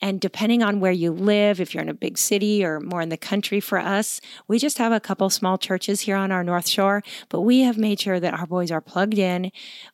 And 0.00 0.20
depending 0.20 0.62
on 0.62 0.80
where 0.80 0.92
you 0.92 1.12
live, 1.12 1.60
if 1.60 1.74
you're 1.74 1.82
in 1.82 1.88
a 1.90 1.94
big 1.94 2.16
city 2.16 2.64
or 2.64 2.80
more 2.80 3.02
in 3.02 3.10
the 3.10 3.18
country 3.18 3.60
for 3.60 3.78
us, 3.78 4.22
we 4.48 4.58
just 4.58 4.78
have 4.78 4.92
a 4.92 5.00
couple 5.00 5.28
small 5.28 5.58
churches 5.58 6.02
here 6.02 6.16
on 6.16 6.32
our 6.32 6.44
North 6.44 6.68
Shore, 6.68 7.02
but 7.28 7.42
we 7.42 7.60
have 7.60 7.76
made 7.76 8.00
sure 8.00 8.20
that 8.20 8.34
our 8.34 8.46
boys 8.46 8.70
are 8.70 8.80
plugged 8.80 9.18
in 9.18 9.50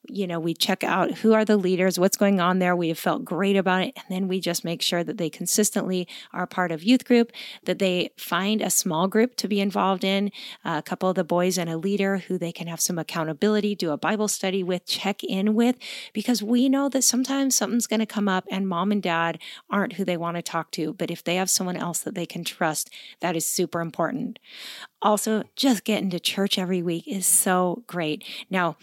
You 0.08 0.26
know, 0.26 0.40
we 0.40 0.54
check 0.54 0.82
out 0.84 1.18
who 1.18 1.32
are 1.32 1.44
the 1.44 1.56
leaders, 1.56 1.98
what's 1.98 2.16
going 2.16 2.40
on 2.40 2.58
there. 2.58 2.74
We 2.74 2.88
have 2.88 2.98
felt 2.98 3.24
great 3.24 3.56
about 3.56 3.82
it. 3.82 3.94
And 3.96 4.04
then 4.08 4.28
we 4.28 4.40
just 4.40 4.64
make 4.64 4.82
sure 4.82 5.04
that 5.04 5.18
they 5.18 5.30
consistently 5.30 6.08
are 6.32 6.46
part 6.46 6.72
of 6.72 6.82
youth 6.82 7.04
group, 7.04 7.32
that 7.64 7.78
they 7.78 8.10
find 8.16 8.60
a 8.60 8.70
small 8.70 9.08
group 9.08 9.36
to 9.36 9.48
be 9.48 9.60
involved 9.60 10.04
in, 10.04 10.30
a 10.64 10.82
couple 10.82 11.08
of 11.08 11.16
the 11.16 11.24
boys 11.24 11.58
and 11.58 11.70
a 11.70 11.76
leader 11.76 12.18
who 12.18 12.38
they 12.38 12.52
can 12.52 12.66
have 12.66 12.80
some 12.80 12.98
accountability, 12.98 13.74
do 13.74 13.90
a 13.90 13.96
Bible 13.96 14.28
study 14.28 14.62
with, 14.62 14.86
check 14.86 15.22
in 15.24 15.54
with, 15.54 15.76
because 16.12 16.42
we 16.42 16.68
know 16.68 16.88
that 16.88 17.02
sometimes 17.02 17.54
something's 17.54 17.86
going 17.86 18.00
to 18.00 18.06
come 18.06 18.28
up 18.28 18.44
and 18.50 18.68
mom 18.68 18.92
and 18.92 19.02
dad 19.02 19.38
aren't 19.68 19.94
who 19.94 20.04
they 20.04 20.16
want 20.16 20.36
to 20.36 20.42
talk 20.42 20.70
to. 20.72 20.92
But 20.94 21.10
if 21.10 21.24
they 21.24 21.36
have 21.36 21.50
someone 21.50 21.76
else 21.76 22.00
that 22.00 22.14
they 22.14 22.26
can 22.26 22.44
trust, 22.44 22.90
that 23.20 23.36
is 23.36 23.46
super 23.46 23.80
important. 23.80 24.38
Also, 25.02 25.44
just 25.56 25.84
getting 25.84 26.10
to 26.10 26.20
church 26.20 26.58
every 26.58 26.82
week 26.82 27.08
is 27.08 27.26
so 27.26 27.84
great. 27.86 28.22
Now, 28.50 28.76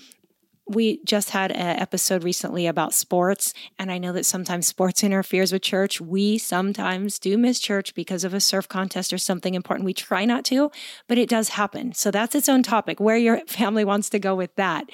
we 0.68 1.02
just 1.06 1.30
had 1.30 1.52
an 1.52 1.80
episode 1.80 2.24
recently 2.24 2.68
about 2.68 2.94
sports, 2.94 3.54
and 3.80 3.92
I 3.92 3.98
know 3.98 4.12
that 4.14 4.26
sometimes 4.26 4.68
sports 4.68 5.04
interferes 5.04 5.52
with 5.52 5.62
church. 5.62 6.02
We 6.02 6.38
sometimes 6.38 7.20
do 7.20 7.38
miss 7.38 7.60
church 7.60 7.96
because 7.96 8.24
of 8.24 8.34
a 8.34 8.40
surf 8.40 8.68
contest 8.68 9.14
or 9.14 9.18
something 9.18 9.54
important. 9.56 9.86
We 9.86 9.94
try 9.94 10.26
not 10.26 10.44
to, 10.46 10.72
but 11.08 11.18
it 11.18 11.30
does 11.30 11.50
happen. 11.50 11.94
So 11.94 12.12
that's 12.12 12.36
its 12.36 12.50
own 12.50 12.64
topic 12.64 13.00
where 13.00 13.18
your 13.18 13.40
family 13.48 13.86
wants 13.86 14.10
to 14.10 14.20
go 14.20 14.36
with 14.36 14.56
that. 14.56 14.90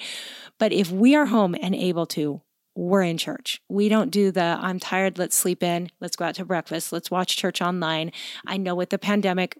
But 0.58 0.72
if 0.72 0.90
we 0.90 1.14
are 1.16 1.26
home 1.26 1.56
and 1.60 1.74
able 1.74 2.06
to, 2.06 2.40
we're 2.76 3.02
in 3.02 3.18
church. 3.18 3.60
We 3.68 3.88
don't 3.88 4.10
do 4.10 4.30
the 4.32 4.58
I'm 4.60 4.80
tired, 4.80 5.18
let's 5.18 5.36
sleep 5.36 5.62
in, 5.62 5.90
let's 6.00 6.16
go 6.16 6.24
out 6.24 6.34
to 6.36 6.44
breakfast, 6.44 6.92
let's 6.92 7.10
watch 7.10 7.36
church 7.36 7.62
online. 7.62 8.10
I 8.46 8.56
know 8.56 8.74
with 8.74 8.90
the 8.90 8.98
pandemic, 8.98 9.58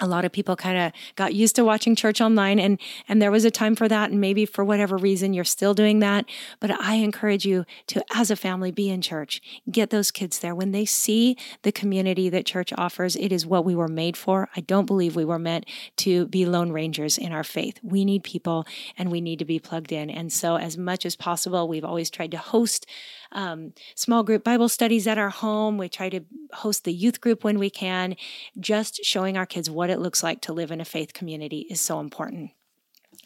a 0.00 0.06
lot 0.06 0.24
of 0.24 0.32
people 0.32 0.56
kind 0.56 0.78
of 0.78 0.92
got 1.16 1.34
used 1.34 1.56
to 1.56 1.64
watching 1.64 1.96
church 1.96 2.20
online 2.20 2.58
and 2.58 2.78
and 3.08 3.20
there 3.20 3.30
was 3.30 3.44
a 3.44 3.50
time 3.50 3.74
for 3.74 3.88
that 3.88 4.10
and 4.10 4.20
maybe 4.20 4.46
for 4.46 4.64
whatever 4.64 4.96
reason 4.96 5.32
you're 5.32 5.44
still 5.44 5.74
doing 5.74 6.00
that 6.00 6.24
but 6.60 6.70
i 6.70 6.94
encourage 6.94 7.44
you 7.44 7.64
to 7.86 8.02
as 8.14 8.30
a 8.30 8.36
family 8.36 8.70
be 8.70 8.90
in 8.90 9.02
church. 9.02 9.42
Get 9.70 9.90
those 9.90 10.10
kids 10.10 10.38
there. 10.38 10.54
When 10.54 10.72
they 10.72 10.84
see 10.84 11.36
the 11.62 11.72
community 11.72 12.28
that 12.28 12.46
church 12.46 12.72
offers 12.76 13.16
it 13.16 13.32
is 13.32 13.46
what 13.46 13.64
we 13.64 13.74
were 13.74 13.88
made 13.88 14.16
for. 14.16 14.48
I 14.56 14.60
don't 14.60 14.86
believe 14.86 15.16
we 15.16 15.24
were 15.24 15.38
meant 15.38 15.66
to 15.96 16.26
be 16.26 16.46
lone 16.46 16.72
rangers 16.72 17.18
in 17.18 17.32
our 17.32 17.44
faith. 17.44 17.78
We 17.82 18.04
need 18.04 18.22
people 18.22 18.66
and 18.96 19.10
we 19.10 19.20
need 19.20 19.38
to 19.40 19.44
be 19.44 19.58
plugged 19.58 19.92
in. 19.92 20.10
And 20.10 20.32
so 20.32 20.56
as 20.56 20.76
much 20.76 21.04
as 21.04 21.16
possible 21.16 21.68
we've 21.68 21.84
always 21.84 22.10
tried 22.10 22.30
to 22.32 22.38
host 22.38 22.86
um, 23.36 23.74
small 23.94 24.24
group 24.24 24.42
Bible 24.42 24.68
studies 24.68 25.06
at 25.06 25.18
our 25.18 25.30
home. 25.30 25.78
We 25.78 25.88
try 25.88 26.08
to 26.08 26.20
host 26.54 26.84
the 26.84 26.92
youth 26.92 27.20
group 27.20 27.44
when 27.44 27.58
we 27.58 27.70
can. 27.70 28.16
Just 28.58 29.04
showing 29.04 29.36
our 29.36 29.46
kids 29.46 29.70
what 29.70 29.90
it 29.90 30.00
looks 30.00 30.22
like 30.22 30.40
to 30.42 30.52
live 30.52 30.72
in 30.72 30.80
a 30.80 30.84
faith 30.84 31.12
community 31.12 31.66
is 31.70 31.80
so 31.80 32.00
important. 32.00 32.50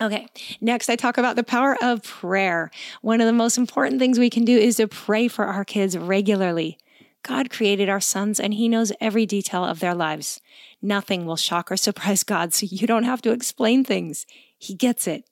Okay, 0.02 0.26
next 0.60 0.88
I 0.88 0.96
talk 0.96 1.16
about 1.16 1.36
the 1.36 1.44
power 1.44 1.76
of 1.80 2.02
prayer. 2.02 2.70
One 3.02 3.20
of 3.20 3.26
the 3.26 3.32
most 3.32 3.56
important 3.56 4.00
things 4.00 4.18
we 4.18 4.30
can 4.30 4.44
do 4.44 4.56
is 4.56 4.76
to 4.76 4.88
pray 4.88 5.28
for 5.28 5.44
our 5.44 5.64
kids 5.64 5.96
regularly. 5.96 6.78
God 7.22 7.50
created 7.50 7.88
our 7.88 8.00
sons 8.00 8.40
and 8.40 8.54
He 8.54 8.68
knows 8.68 8.92
every 9.00 9.26
detail 9.26 9.64
of 9.64 9.80
their 9.80 9.94
lives. 9.94 10.40
Nothing 10.82 11.26
will 11.26 11.36
shock 11.36 11.70
or 11.70 11.76
surprise 11.76 12.24
God, 12.24 12.52
so 12.54 12.66
you 12.68 12.86
don't 12.86 13.04
have 13.04 13.22
to 13.22 13.30
explain 13.30 13.84
things. 13.84 14.26
He 14.58 14.74
gets 14.74 15.06
it. 15.06 15.24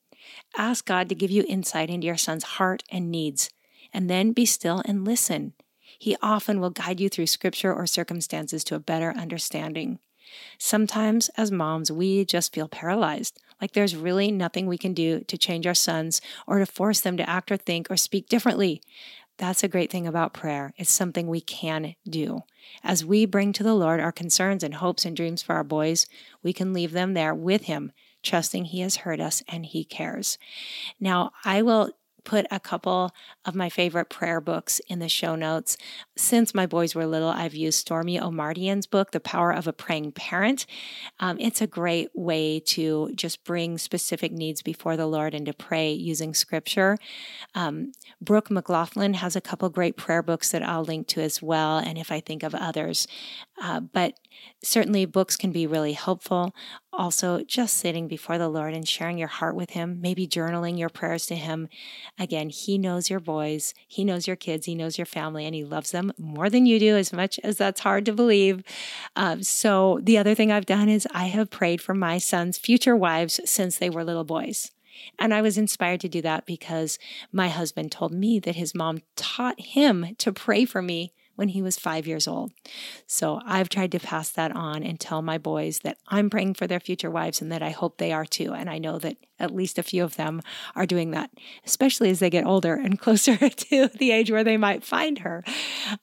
Ask 0.57 0.85
God 0.85 1.09
to 1.09 1.15
give 1.15 1.31
you 1.31 1.45
insight 1.49 1.89
into 1.89 2.07
your 2.07 2.19
son's 2.19 2.45
heart 2.45 2.83
and 2.91 3.11
needs 3.11 3.51
and 3.93 4.09
then 4.09 4.33
be 4.33 4.47
still 4.47 4.83
and 4.85 5.05
listen. 5.05 5.55
He 5.99 6.17
often 6.23 6.61
will 6.61 6.71
guide 6.71 7.01
you 7.01 7.09
through 7.09 7.27
scripture 7.27 7.75
or 7.75 7.87
circumstances 7.87 8.63
to 8.65 8.75
a 8.75 8.81
better 8.81 9.11
understanding. 9.11 9.99
Sometimes, 10.59 11.31
as 11.37 11.51
moms, 11.51 11.91
we 11.91 12.25
just 12.25 12.55
feel 12.55 12.69
paralyzed, 12.69 13.41
like 13.61 13.73
there's 13.73 13.97
really 13.97 14.31
nothing 14.31 14.67
we 14.67 14.79
can 14.79 14.93
do 14.93 15.21
to 15.21 15.39
change 15.39 15.67
our 15.67 15.75
sons 15.75 16.21
or 16.47 16.59
to 16.59 16.67
force 16.67 17.01
them 17.01 17.17
to 17.17 17.29
act 17.29 17.51
or 17.51 17.57
think 17.57 17.91
or 17.91 17.97
speak 17.97 18.29
differently. 18.29 18.83
That's 19.39 19.63
a 19.63 19.69
great 19.69 19.91
thing 19.91 20.07
about 20.07 20.35
prayer. 20.35 20.75
It's 20.77 20.91
something 20.91 21.29
we 21.29 21.41
can 21.41 21.95
do. 22.09 22.43
As 22.83 23.05
we 23.05 23.25
bring 23.25 23.53
to 23.55 23.63
the 23.63 23.75
Lord 23.75 24.01
our 24.01 24.13
concerns 24.13 24.63
and 24.63 24.75
hopes 24.75 25.05
and 25.05 25.17
dreams 25.17 25.43
for 25.43 25.55
our 25.55 25.65
boys, 25.65 26.07
we 26.43 26.53
can 26.53 26.73
leave 26.73 26.93
them 26.93 27.15
there 27.15 27.35
with 27.35 27.65
Him, 27.65 27.93
trusting 28.23 28.67
He 28.67 28.81
has 28.81 28.97
heard 28.97 29.21
us 29.21 29.43
and 29.49 29.65
He 29.65 29.85
cares. 29.85 30.39
Now, 30.99 31.31
I 31.45 31.63
will 31.63 31.93
put 32.29 32.47
a 32.51 32.61
couple 32.61 33.11
of 33.47 33.55
my 33.55 33.71
favorite 33.71 34.11
prayer 34.11 34.39
books 34.39 34.83
in 34.87 34.99
the 34.99 35.09
show 35.09 35.35
notes. 35.35 35.79
Since 36.15 36.55
my 36.55 36.67
boys 36.67 36.95
were 36.95 37.07
little, 37.07 37.31
I've 37.31 37.55
used 37.55 37.89
Stormie 37.89 38.21
Omartian's 38.21 38.87
book, 38.87 39.13
The 39.13 39.19
Power 39.19 39.51
of 39.51 39.67
a 39.67 39.73
Praying 39.73 40.13
Parent. 40.13 40.67
Um, 41.21 41.39
it's 41.41 41.63
a 41.63 41.67
great 41.67 42.11
way 42.15 42.61
to 42.67 43.11
just 43.15 43.45
bring 43.45 43.79
specific 43.79 44.31
needs 44.31 44.61
before 44.61 44.95
the 44.95 45.07
Lord 45.07 45.33
and 45.33 45.47
to 45.47 45.55
pray 45.55 45.91
using 45.91 46.35
scripture. 46.35 46.99
Um, 47.55 47.93
Brooke 48.21 48.51
McGlothlin 48.51 49.15
has 49.15 49.35
a 49.35 49.41
couple 49.41 49.71
great 49.71 49.97
prayer 49.97 50.23
books 50.23 50.51
that 50.51 50.63
I'll 50.63 50.85
link 50.85 51.07
to 51.09 51.23
as 51.23 51.41
well, 51.41 51.79
and 51.79 51.97
if 51.97 52.13
I 52.13 52.21
think 52.21 52.43
of 52.43 52.55
others. 52.55 53.09
Uh, 53.61 53.81
but 53.81 54.15
certainly, 54.63 55.05
books 55.05 55.37
can 55.37 55.51
be 55.51 55.67
really 55.67 55.93
helpful. 55.93 56.55
Also, 56.93 57.43
just 57.43 57.77
sitting 57.77 58.07
before 58.07 58.39
the 58.39 58.49
Lord 58.49 58.73
and 58.73 58.87
sharing 58.87 59.19
your 59.19 59.29
heart 59.29 59.57
with 59.57 59.71
Him, 59.71 60.01
maybe 60.01 60.29
journaling 60.29 60.79
your 60.79 60.89
prayers 60.89 61.27
to 61.27 61.35
Him. 61.35 61.69
Again, 62.19 62.51
He 62.51 62.79
knows 62.79 63.11
your 63.11 63.21
boys, 63.21 63.75
He 63.87 64.05
knows 64.05 64.27
your 64.27 64.37
kids, 64.37 64.67
He 64.67 64.75
knows 64.75 64.97
your 64.97 65.07
family, 65.07 65.45
and 65.45 65.55
He 65.55 65.65
loves 65.65 65.91
them 65.91 66.13
more 66.19 66.49
than 66.49 66.67
you 66.67 66.79
do, 66.79 66.97
as 66.97 67.13
much 67.13 67.41
as 67.43 67.57
that's 67.57 67.81
hard 67.81 68.05
to 68.07 68.13
believe. 68.13 68.63
Um, 69.17 69.43
so, 69.43 69.99
the 70.03 70.19
other 70.19 70.35
thing 70.35 70.53
I've 70.53 70.67
done 70.67 70.89
is 70.89 71.09
I 71.13 71.27
have 71.27 71.51
prayed 71.51 71.81
for 71.81 71.95
my 71.95 72.19
son's 72.19 72.59
future 72.59 72.97
wives 72.97 73.41
since 73.45 73.79
they 73.79 73.91
were 73.91 74.05
little 74.05 74.25
boys. 74.25 74.71
And 75.19 75.33
I 75.33 75.43
was 75.43 75.59
inspired 75.59 76.01
to 76.01 76.09
do 76.09 76.23
that 76.23 76.47
because 76.47 76.99
my 77.33 77.49
husband 77.49 77.93
told 77.93 78.13
me 78.13 78.39
that 78.41 78.57
his 78.57 78.75
mom 78.75 79.01
taught 79.17 79.61
him 79.61 80.15
to 80.19 80.33
pray 80.33 80.65
for 80.65 80.83
me 80.83 81.13
when 81.39 81.51
he 81.51 81.63
was 81.63 81.79
five 81.79 82.05
years 82.05 82.27
old. 82.27 82.51
So 83.07 83.41
I've 83.47 83.69
tried 83.69 83.93
to 83.93 84.01
pass 84.01 84.29
that 84.31 84.51
on 84.57 84.83
and 84.83 84.99
tell 84.99 85.23
my 85.23 85.39
boys 85.39 85.79
that 85.85 85.97
I'm 86.09 86.31
praying 86.31 86.55
for 86.55 86.67
their 86.67 86.81
future 86.81 87.13
wives 87.13 87.41
and 87.41 87.53
that 87.53 87.63
I 87.63 87.71
hope 87.71 87.99
they 87.99 88.11
are 88.11 88.27
too. 88.27 88.55
And 88.55 88.69
I 88.69 88.79
know 88.79 88.99
that 88.99 89.19
at 89.39 89.55
least 89.55 89.79
a 89.79 89.85
few 89.85 90.03
of 90.03 90.17
them 90.17 90.43
are 90.75 90.85
doing 90.85 91.13
that, 91.13 91.31
especially 91.65 92.11
as 92.11 92.19
they 92.19 92.29
get 92.29 92.45
older 92.45 92.75
and 92.75 92.99
closer 93.01 93.37
to 93.37 93.87
the 93.87 94.11
age 94.11 94.33
where 94.33 94.43
they 94.43 94.57
might 94.57 94.83
find 94.83 95.21
her. 95.21 95.45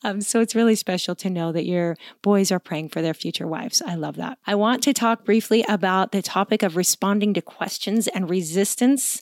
Um, 0.06 0.22
so 0.22 0.40
it's 0.40 0.56
really 0.56 0.76
special 0.76 1.16
to 1.16 1.30
know 1.30 1.52
that 1.52 1.66
your 1.66 1.98
boys 2.22 2.50
are 2.50 2.60
praying 2.60 2.90
for 2.90 3.02
their 3.02 3.14
future 3.14 3.46
wives. 3.46 3.82
I 3.86 3.96
love 3.96 4.16
that. 4.16 4.38
I 4.48 4.56
want 4.56 4.84
to 4.84 4.94
talk 4.94 5.26
briefly 5.26 5.66
about 5.68 6.14
the 6.14 6.22
topic 6.22 6.64
of 6.64 6.78
responding 6.78 7.34
to 7.34 7.42
questions 7.42 8.08
and 8.08 8.30
resistance 8.30 9.22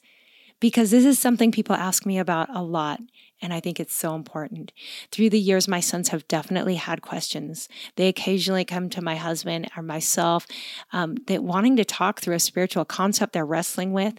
because 0.60 0.92
this 0.92 1.06
is 1.06 1.18
something 1.18 1.52
people 1.52 1.76
ask 1.76 2.06
me 2.06 2.20
about 2.20 2.48
a 2.56 2.62
lot. 2.62 3.02
And 3.44 3.54
I 3.54 3.60
think 3.60 3.80
it's 3.80 3.94
so 3.94 4.16
important. 4.16 4.72
Through 5.12 5.30
the 5.30 5.40
years, 5.40 5.68
my 5.68 5.82
sons 5.82 6.10
have 6.10 6.28
definitely 6.30 6.76
had 6.76 7.02
questions. 7.02 7.68
They 7.98 8.08
occasionally 8.08 8.64
come 8.64 8.90
to 8.92 9.02
my 9.02 9.18
husband 9.18 9.70
or 9.76 9.84
myself 9.84 10.48
um, 10.94 11.18
that 11.28 11.44
wanting 11.44 11.76
to 11.76 11.84
talk 11.84 12.22
through 12.22 12.36
a 12.36 12.40
spiritual 12.40 12.86
concept 12.86 13.34
they're 13.34 13.46
wrestling 13.46 13.92
with. 13.92 14.14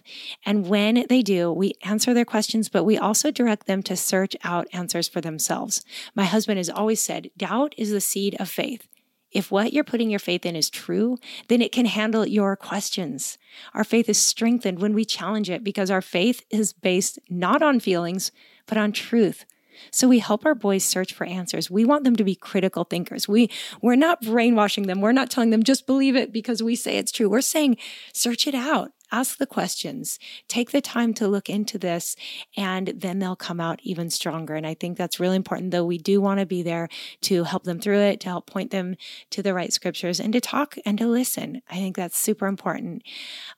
And 0.45 0.67
when 0.67 1.05
they 1.09 1.23
do, 1.23 1.51
we 1.51 1.73
answer 1.81 2.13
their 2.13 2.23
questions, 2.23 2.69
but 2.69 2.83
we 2.83 2.99
also 2.99 3.31
direct 3.31 3.65
them 3.65 3.81
to 3.83 3.95
search 3.95 4.35
out 4.43 4.67
answers 4.71 5.07
for 5.07 5.21
themselves. 5.21 5.83
My 6.13 6.25
husband 6.25 6.59
has 6.59 6.69
always 6.69 7.01
said, 7.01 7.31
doubt 7.35 7.73
is 7.77 7.89
the 7.89 8.01
seed 8.01 8.35
of 8.39 8.47
faith. 8.47 8.87
If 9.31 9.51
what 9.51 9.73
you're 9.73 9.83
putting 9.83 10.09
your 10.09 10.19
faith 10.19 10.45
in 10.45 10.55
is 10.55 10.69
true, 10.69 11.17
then 11.49 11.61
it 11.61 11.73
can 11.73 11.87
handle 11.87 12.25
your 12.25 12.55
questions. 12.55 13.37
Our 13.73 13.83
faith 13.83 14.07
is 14.07 14.17
strengthened 14.17 14.79
when 14.79 14.93
we 14.93 15.03
challenge 15.03 15.49
it 15.49 15.61
because 15.61 15.91
our 15.91 16.01
faith 16.01 16.43
is 16.49 16.71
based 16.71 17.19
not 17.29 17.61
on 17.61 17.81
feelings, 17.81 18.31
but 18.67 18.77
on 18.77 18.91
truth. 18.91 19.45
So 19.91 20.07
we 20.07 20.19
help 20.19 20.45
our 20.45 20.55
boys 20.55 20.83
search 20.83 21.13
for 21.13 21.25
answers. 21.25 21.69
We 21.69 21.85
want 21.85 22.03
them 22.03 22.15
to 22.15 22.23
be 22.23 22.35
critical 22.35 22.83
thinkers. 22.83 23.27
We 23.27 23.49
we're 23.81 23.95
not 23.95 24.21
brainwashing 24.21 24.87
them. 24.87 25.01
We're 25.01 25.11
not 25.11 25.29
telling 25.29 25.49
them 25.49 25.63
just 25.63 25.87
believe 25.87 26.15
it 26.15 26.31
because 26.31 26.63
we 26.63 26.75
say 26.75 26.97
it's 26.97 27.11
true. 27.11 27.29
We're 27.29 27.41
saying 27.41 27.77
search 28.13 28.47
it 28.47 28.55
out. 28.55 28.91
Ask 29.11 29.37
the 29.37 29.45
questions. 29.45 30.17
Take 30.47 30.71
the 30.71 30.81
time 30.81 31.13
to 31.15 31.27
look 31.27 31.49
into 31.49 31.77
this 31.77 32.15
and 32.57 32.87
then 32.87 33.19
they'll 33.19 33.35
come 33.35 33.59
out 33.59 33.79
even 33.83 34.09
stronger. 34.09 34.55
And 34.55 34.65
I 34.65 34.73
think 34.73 34.97
that's 34.97 35.19
really 35.19 35.35
important 35.35 35.71
though 35.71 35.85
we 35.85 35.97
do 35.97 36.19
want 36.19 36.39
to 36.39 36.45
be 36.45 36.63
there 36.63 36.89
to 37.21 37.43
help 37.43 37.63
them 37.63 37.79
through 37.79 37.99
it, 37.99 38.19
to 38.21 38.29
help 38.29 38.47
point 38.47 38.71
them 38.71 38.95
to 39.29 39.43
the 39.43 39.53
right 39.53 39.71
scriptures 39.71 40.19
and 40.19 40.33
to 40.33 40.41
talk 40.41 40.75
and 40.85 40.97
to 40.97 41.07
listen. 41.07 41.61
I 41.69 41.75
think 41.75 41.95
that's 41.95 42.17
super 42.17 42.47
important. 42.47 43.03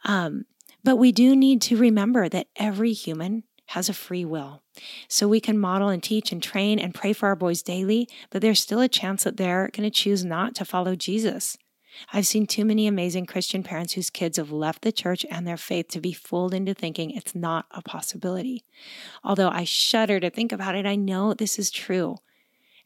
Um, 0.04 0.46
but 0.84 0.98
we 0.98 1.12
do 1.12 1.36
need 1.36 1.62
to 1.64 1.78
remember 1.78 2.30
that 2.30 2.48
every 2.56 2.94
human 2.94 3.44
has 3.68 3.90
a 3.90 3.94
free 3.94 4.26
will. 4.26 4.62
So 5.08 5.28
we 5.28 5.40
can 5.40 5.58
model 5.58 5.90
and 5.90 6.02
teach 6.02 6.32
and 6.32 6.42
train 6.42 6.80
and 6.80 6.94
pray 6.94 7.14
for 7.14 7.28
our 7.28 7.36
boys 7.36 7.62
daily, 7.62 8.08
but 8.30 8.42
there's 8.42 8.60
still 8.60 8.82
a 8.82 8.88
chance 8.88 9.24
that 9.24 9.38
they're 9.38 9.70
going 9.74 9.90
to 9.90 9.92
choose 9.92 10.24
not 10.24 10.56
to 10.56 10.66
follow 10.66 10.96
Jesus. 10.96 11.58
I've 12.14 12.28
seen 12.28 12.46
too 12.46 12.64
many 12.64 12.88
amazing 12.88 13.26
Christian 13.26 13.64
parents 13.64 13.94
whose 13.94 14.10
kids 14.10 14.38
have 14.38 14.52
left 14.52 14.84
the 14.84 14.92
church 14.92 15.26
and 15.30 15.48
their 15.48 15.58
faith 15.58 15.88
to 15.90 16.02
be 16.02 16.14
fooled 16.14 16.54
into 16.54 16.74
thinking 16.74 17.12
it's 17.12 17.36
not 17.36 17.66
a 17.72 17.82
possibility. 17.82 18.64
Although 19.24 19.50
I 19.50 19.64
shudder 19.64 20.20
to 20.20 20.30
think 20.30 20.52
about 20.52 20.76
it, 20.76 20.86
I 20.86 20.96
know 20.96 21.34
this 21.34 21.58
is 21.58 21.72
true. 21.72 22.18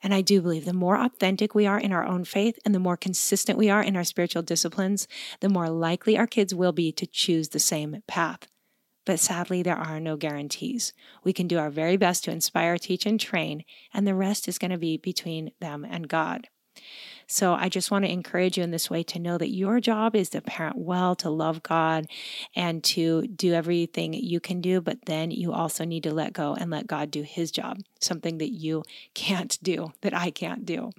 And 0.04 0.14
I 0.14 0.22
do 0.22 0.42
believe 0.42 0.66
the 0.66 0.74
more 0.74 0.98
authentic 0.98 1.54
we 1.54 1.68
are 1.68 1.80
in 1.80 1.92
our 1.92 2.06
own 2.06 2.24
faith 2.26 2.58
and 2.66 2.74
the 2.74 2.80
more 2.80 2.98
consistent 2.98 3.58
we 3.58 3.70
are 3.70 3.84
in 3.84 3.96
our 3.96 4.04
spiritual 4.04 4.42
disciplines, 4.42 5.08
the 5.42 5.50
more 5.50 5.70
likely 5.70 6.18
our 6.18 6.26
kids 6.26 6.56
will 6.56 6.72
be 6.72 6.92
to 6.94 7.06
choose 7.06 7.50
the 7.50 7.60
same 7.60 8.02
path. 8.08 8.48
But 9.06 9.20
sadly, 9.20 9.64
there 9.64 9.78
are 9.78 10.00
no 10.00 10.16
guarantees. 10.16 10.94
We 11.24 11.34
can 11.34 11.48
do 11.48 11.58
our 11.58 11.70
very 11.70 11.98
best 11.98 12.24
to 12.26 12.32
inspire, 12.32 12.78
teach, 12.78 13.06
and 13.06 13.20
train, 13.20 13.64
and 13.94 14.06
the 14.06 14.16
rest 14.16 14.48
is 14.48 14.58
going 14.58 14.72
to 14.72 14.78
be 14.78 14.98
between 14.98 15.52
them 15.60 15.86
and 15.90 16.08
God. 16.08 16.48
So 17.28 17.54
I 17.54 17.70
just 17.70 17.92
want 17.92 18.04
to 18.04 18.12
encourage 18.12 18.58
you 18.58 18.64
in 18.64 18.72
this 18.72 18.90
way 18.90 19.04
to 19.04 19.20
know 19.20 19.38
that 19.38 19.54
your 19.54 19.80
job 19.80 20.18
is 20.18 20.30
to 20.32 20.42
parent 20.42 20.78
well, 20.78 21.16
to 21.16 21.30
love 21.30 21.64
God, 21.64 22.08
and 22.58 22.84
to 22.84 23.26
do 23.28 23.54
everything 23.54 24.14
you 24.14 24.42
can 24.42 24.60
do. 24.60 24.82
But 24.82 25.06
then 25.06 25.32
you 25.32 25.54
also 25.54 25.86
need 25.86 26.04
to 26.04 26.14
let 26.14 26.34
go 26.34 26.56
and 26.56 26.70
let 26.70 26.88
God 26.88 27.10
do 27.10 27.22
his 27.22 27.50
job, 27.50 27.80
something 28.02 28.38
that 28.40 28.52
you 28.52 28.84
can't 29.14 29.58
do, 29.64 29.94
that 30.02 30.14
I 30.14 30.30
can't 30.30 30.66
do. 30.66 30.92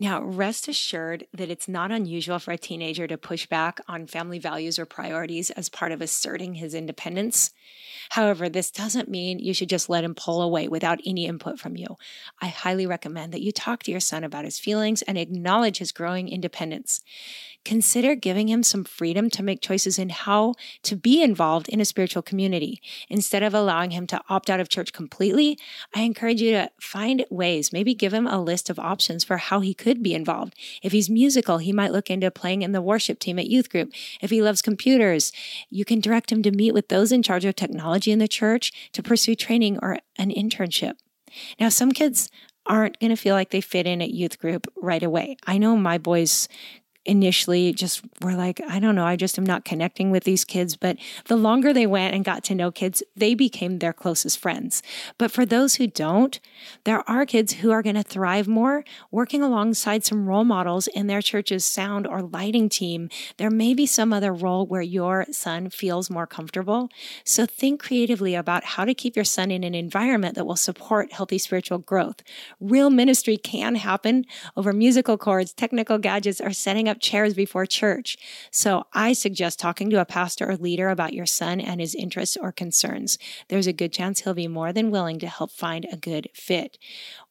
Now, 0.00 0.22
rest 0.22 0.68
assured 0.68 1.26
that 1.34 1.50
it's 1.50 1.66
not 1.66 1.90
unusual 1.90 2.38
for 2.38 2.52
a 2.52 2.58
teenager 2.58 3.08
to 3.08 3.18
push 3.18 3.46
back 3.46 3.80
on 3.88 4.06
family 4.06 4.38
values 4.38 4.78
or 4.78 4.86
priorities 4.86 5.50
as 5.50 5.68
part 5.68 5.90
of 5.90 6.00
asserting 6.00 6.54
his 6.54 6.72
independence. 6.72 7.50
However, 8.10 8.48
this 8.48 8.70
doesn't 8.70 9.08
mean 9.08 9.40
you 9.40 9.52
should 9.52 9.68
just 9.68 9.88
let 9.88 10.04
him 10.04 10.14
pull 10.14 10.40
away 10.40 10.68
without 10.68 11.00
any 11.04 11.26
input 11.26 11.58
from 11.58 11.76
you. 11.76 11.96
I 12.40 12.46
highly 12.46 12.86
recommend 12.86 13.32
that 13.32 13.42
you 13.42 13.50
talk 13.50 13.82
to 13.84 13.90
your 13.90 13.98
son 13.98 14.22
about 14.22 14.44
his 14.44 14.60
feelings 14.60 15.02
and 15.02 15.18
acknowledge 15.18 15.78
his 15.78 15.90
growing 15.90 16.28
independence 16.28 17.02
consider 17.68 18.14
giving 18.14 18.48
him 18.48 18.62
some 18.62 18.82
freedom 18.82 19.28
to 19.28 19.42
make 19.42 19.60
choices 19.60 19.98
in 19.98 20.08
how 20.08 20.54
to 20.82 20.96
be 20.96 21.22
involved 21.22 21.68
in 21.68 21.82
a 21.82 21.84
spiritual 21.84 22.22
community. 22.22 22.80
Instead 23.10 23.42
of 23.42 23.52
allowing 23.52 23.90
him 23.90 24.06
to 24.06 24.18
opt 24.30 24.48
out 24.48 24.58
of 24.58 24.70
church 24.70 24.90
completely, 24.90 25.58
I 25.94 26.00
encourage 26.00 26.40
you 26.40 26.52
to 26.52 26.70
find 26.80 27.26
ways, 27.28 27.70
maybe 27.70 27.94
give 27.94 28.14
him 28.14 28.26
a 28.26 28.40
list 28.40 28.70
of 28.70 28.78
options 28.78 29.22
for 29.22 29.36
how 29.36 29.60
he 29.60 29.74
could 29.74 30.02
be 30.02 30.14
involved. 30.14 30.54
If 30.82 30.92
he's 30.92 31.10
musical, 31.10 31.58
he 31.58 31.70
might 31.70 31.92
look 31.92 32.08
into 32.08 32.30
playing 32.30 32.62
in 32.62 32.72
the 32.72 32.80
worship 32.80 33.18
team 33.18 33.38
at 33.38 33.48
youth 33.50 33.68
group. 33.68 33.92
If 34.22 34.30
he 34.30 34.40
loves 34.40 34.62
computers, 34.62 35.30
you 35.68 35.84
can 35.84 36.00
direct 36.00 36.32
him 36.32 36.42
to 36.44 36.50
meet 36.50 36.72
with 36.72 36.88
those 36.88 37.12
in 37.12 37.22
charge 37.22 37.44
of 37.44 37.54
technology 37.54 38.10
in 38.10 38.18
the 38.18 38.26
church 38.26 38.72
to 38.92 39.02
pursue 39.02 39.34
training 39.34 39.78
or 39.82 39.98
an 40.16 40.30
internship. 40.30 40.94
Now, 41.60 41.68
some 41.68 41.92
kids 41.92 42.30
aren't 42.64 42.98
going 42.98 43.10
to 43.10 43.16
feel 43.16 43.34
like 43.34 43.50
they 43.50 43.60
fit 43.60 43.86
in 43.86 44.00
at 44.00 44.10
youth 44.10 44.38
group 44.38 44.66
right 44.76 45.02
away. 45.02 45.36
I 45.46 45.58
know 45.58 45.76
my 45.76 45.98
boys 45.98 46.48
initially 47.08 47.72
just 47.72 48.02
were 48.20 48.34
like, 48.34 48.60
I 48.68 48.78
don't 48.78 48.94
know, 48.94 49.06
I 49.06 49.16
just 49.16 49.38
am 49.38 49.46
not 49.46 49.64
connecting 49.64 50.10
with 50.10 50.24
these 50.24 50.44
kids. 50.44 50.76
But 50.76 50.98
the 51.26 51.36
longer 51.36 51.72
they 51.72 51.86
went 51.86 52.14
and 52.14 52.24
got 52.24 52.44
to 52.44 52.54
know 52.54 52.70
kids, 52.70 53.02
they 53.16 53.34
became 53.34 53.78
their 53.78 53.92
closest 53.92 54.38
friends. 54.38 54.82
But 55.16 55.32
for 55.32 55.46
those 55.46 55.76
who 55.76 55.86
don't, 55.86 56.38
there 56.84 57.08
are 57.08 57.24
kids 57.24 57.54
who 57.54 57.70
are 57.70 57.82
going 57.82 57.96
to 57.96 58.02
thrive 58.02 58.46
more 58.46 58.84
working 59.10 59.42
alongside 59.42 60.04
some 60.04 60.26
role 60.26 60.44
models 60.44 60.86
in 60.88 61.06
their 61.06 61.22
church's 61.22 61.64
sound 61.64 62.06
or 62.06 62.22
lighting 62.22 62.68
team. 62.68 63.08
There 63.38 63.50
may 63.50 63.72
be 63.74 63.86
some 63.86 64.12
other 64.12 64.32
role 64.32 64.66
where 64.66 64.82
your 64.82 65.26
son 65.30 65.70
feels 65.70 66.10
more 66.10 66.26
comfortable. 66.26 66.90
So 67.24 67.46
think 67.46 67.82
creatively 67.82 68.34
about 68.34 68.64
how 68.64 68.84
to 68.84 68.94
keep 68.94 69.16
your 69.16 69.24
son 69.24 69.50
in 69.50 69.64
an 69.64 69.74
environment 69.74 70.34
that 70.34 70.46
will 70.46 70.56
support 70.56 71.12
healthy 71.12 71.38
spiritual 71.38 71.78
growth. 71.78 72.22
Real 72.60 72.90
ministry 72.90 73.38
can 73.38 73.76
happen 73.76 74.26
over 74.56 74.72
musical 74.72 75.16
chords, 75.16 75.54
technical 75.54 75.98
gadgets, 75.98 76.40
or 76.40 76.52
setting 76.52 76.88
up 76.98 77.02
chairs 77.02 77.34
before 77.34 77.64
church. 77.64 78.16
So 78.50 78.84
I 78.92 79.12
suggest 79.12 79.60
talking 79.60 79.88
to 79.90 80.00
a 80.00 80.04
pastor 80.04 80.50
or 80.50 80.56
leader 80.56 80.88
about 80.88 81.12
your 81.12 81.26
son 81.26 81.60
and 81.60 81.80
his 81.80 81.94
interests 81.94 82.36
or 82.36 82.50
concerns. 82.50 83.18
There's 83.48 83.68
a 83.68 83.72
good 83.72 83.92
chance 83.92 84.20
he'll 84.20 84.34
be 84.34 84.48
more 84.48 84.72
than 84.72 84.90
willing 84.90 85.20
to 85.20 85.28
help 85.28 85.52
find 85.52 85.86
a 85.90 85.96
good 85.96 86.28
fit. 86.34 86.76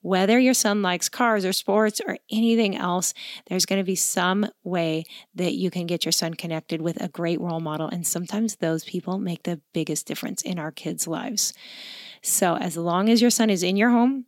Whether 0.01 0.39
your 0.39 0.53
son 0.53 0.81
likes 0.81 1.09
cars 1.09 1.43
or 1.43 1.51
sports 1.51 1.99
or 2.05 2.17
anything 2.31 2.77
else, 2.77 3.13
there's 3.47 3.65
going 3.65 3.79
to 3.79 3.85
be 3.85 3.95
some 3.95 4.47
way 4.63 5.03
that 5.35 5.53
you 5.53 5.69
can 5.69 5.85
get 5.85 6.05
your 6.05 6.13
son 6.13 6.33
connected 6.33 6.81
with 6.81 7.01
a 7.01 7.09
great 7.09 7.41
role 7.41 7.59
model. 7.59 7.89
And 7.89 8.07
sometimes 8.07 8.55
those 8.55 8.85
people 8.85 9.19
make 9.19 9.43
the 9.43 9.59
biggest 9.73 10.07
difference 10.07 10.41
in 10.41 10.59
our 10.59 10.71
kids' 10.71 11.07
lives. 11.07 11.53
So, 12.21 12.55
as 12.55 12.77
long 12.77 13.09
as 13.09 13.21
your 13.21 13.31
son 13.31 13.49
is 13.49 13.63
in 13.63 13.77
your 13.77 13.89
home, 13.89 14.25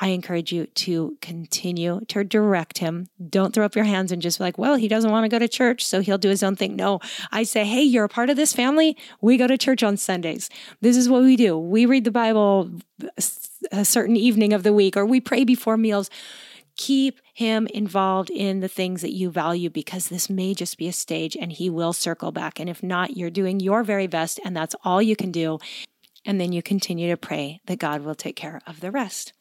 I 0.00 0.08
encourage 0.08 0.52
you 0.52 0.66
to 0.66 1.16
continue 1.20 2.00
to 2.08 2.22
direct 2.22 2.78
him. 2.78 3.08
Don't 3.28 3.54
throw 3.54 3.64
up 3.64 3.74
your 3.74 3.84
hands 3.84 4.12
and 4.12 4.20
just 4.20 4.38
be 4.38 4.44
like, 4.44 4.58
well, 4.58 4.76
he 4.76 4.88
doesn't 4.88 5.10
want 5.10 5.24
to 5.24 5.28
go 5.28 5.38
to 5.38 5.48
church, 5.48 5.84
so 5.84 6.00
he'll 6.00 6.18
do 6.18 6.28
his 6.28 6.42
own 6.42 6.56
thing. 6.56 6.76
No, 6.76 7.00
I 7.32 7.44
say, 7.44 7.64
hey, 7.64 7.82
you're 7.82 8.04
a 8.04 8.08
part 8.08 8.28
of 8.28 8.36
this 8.36 8.52
family. 8.52 8.96
We 9.20 9.36
go 9.36 9.46
to 9.46 9.56
church 9.56 9.82
on 9.82 9.96
Sundays. 9.96 10.50
This 10.80 10.96
is 10.96 11.08
what 11.08 11.22
we 11.22 11.36
do. 11.36 11.58
We 11.58 11.86
read 11.86 12.04
the 12.04 12.10
Bible 12.10 12.70
a 13.72 13.84
certain 13.84 14.16
evening 14.16 14.52
of 14.52 14.62
the 14.62 14.72
week, 14.72 14.96
or 14.96 15.06
we 15.06 15.20
pray 15.20 15.44
before 15.44 15.76
meals. 15.76 16.10
Keep 16.76 17.20
him 17.32 17.66
involved 17.68 18.28
in 18.28 18.60
the 18.60 18.68
things 18.68 19.00
that 19.00 19.14
you 19.14 19.30
value 19.30 19.70
because 19.70 20.08
this 20.08 20.28
may 20.28 20.52
just 20.52 20.76
be 20.76 20.88
a 20.88 20.92
stage 20.92 21.34
and 21.34 21.52
he 21.52 21.70
will 21.70 21.94
circle 21.94 22.32
back. 22.32 22.60
And 22.60 22.68
if 22.68 22.82
not, 22.82 23.16
you're 23.16 23.30
doing 23.30 23.60
your 23.60 23.82
very 23.82 24.06
best, 24.06 24.40
and 24.44 24.54
that's 24.54 24.76
all 24.84 25.00
you 25.00 25.16
can 25.16 25.32
do. 25.32 25.58
And 26.26 26.38
then 26.40 26.52
you 26.52 26.60
continue 26.60 27.08
to 27.08 27.16
pray 27.16 27.60
that 27.64 27.78
God 27.78 28.02
will 28.02 28.14
take 28.14 28.36
care 28.36 28.60
of 28.66 28.80
the 28.80 28.90
rest. 28.90 29.32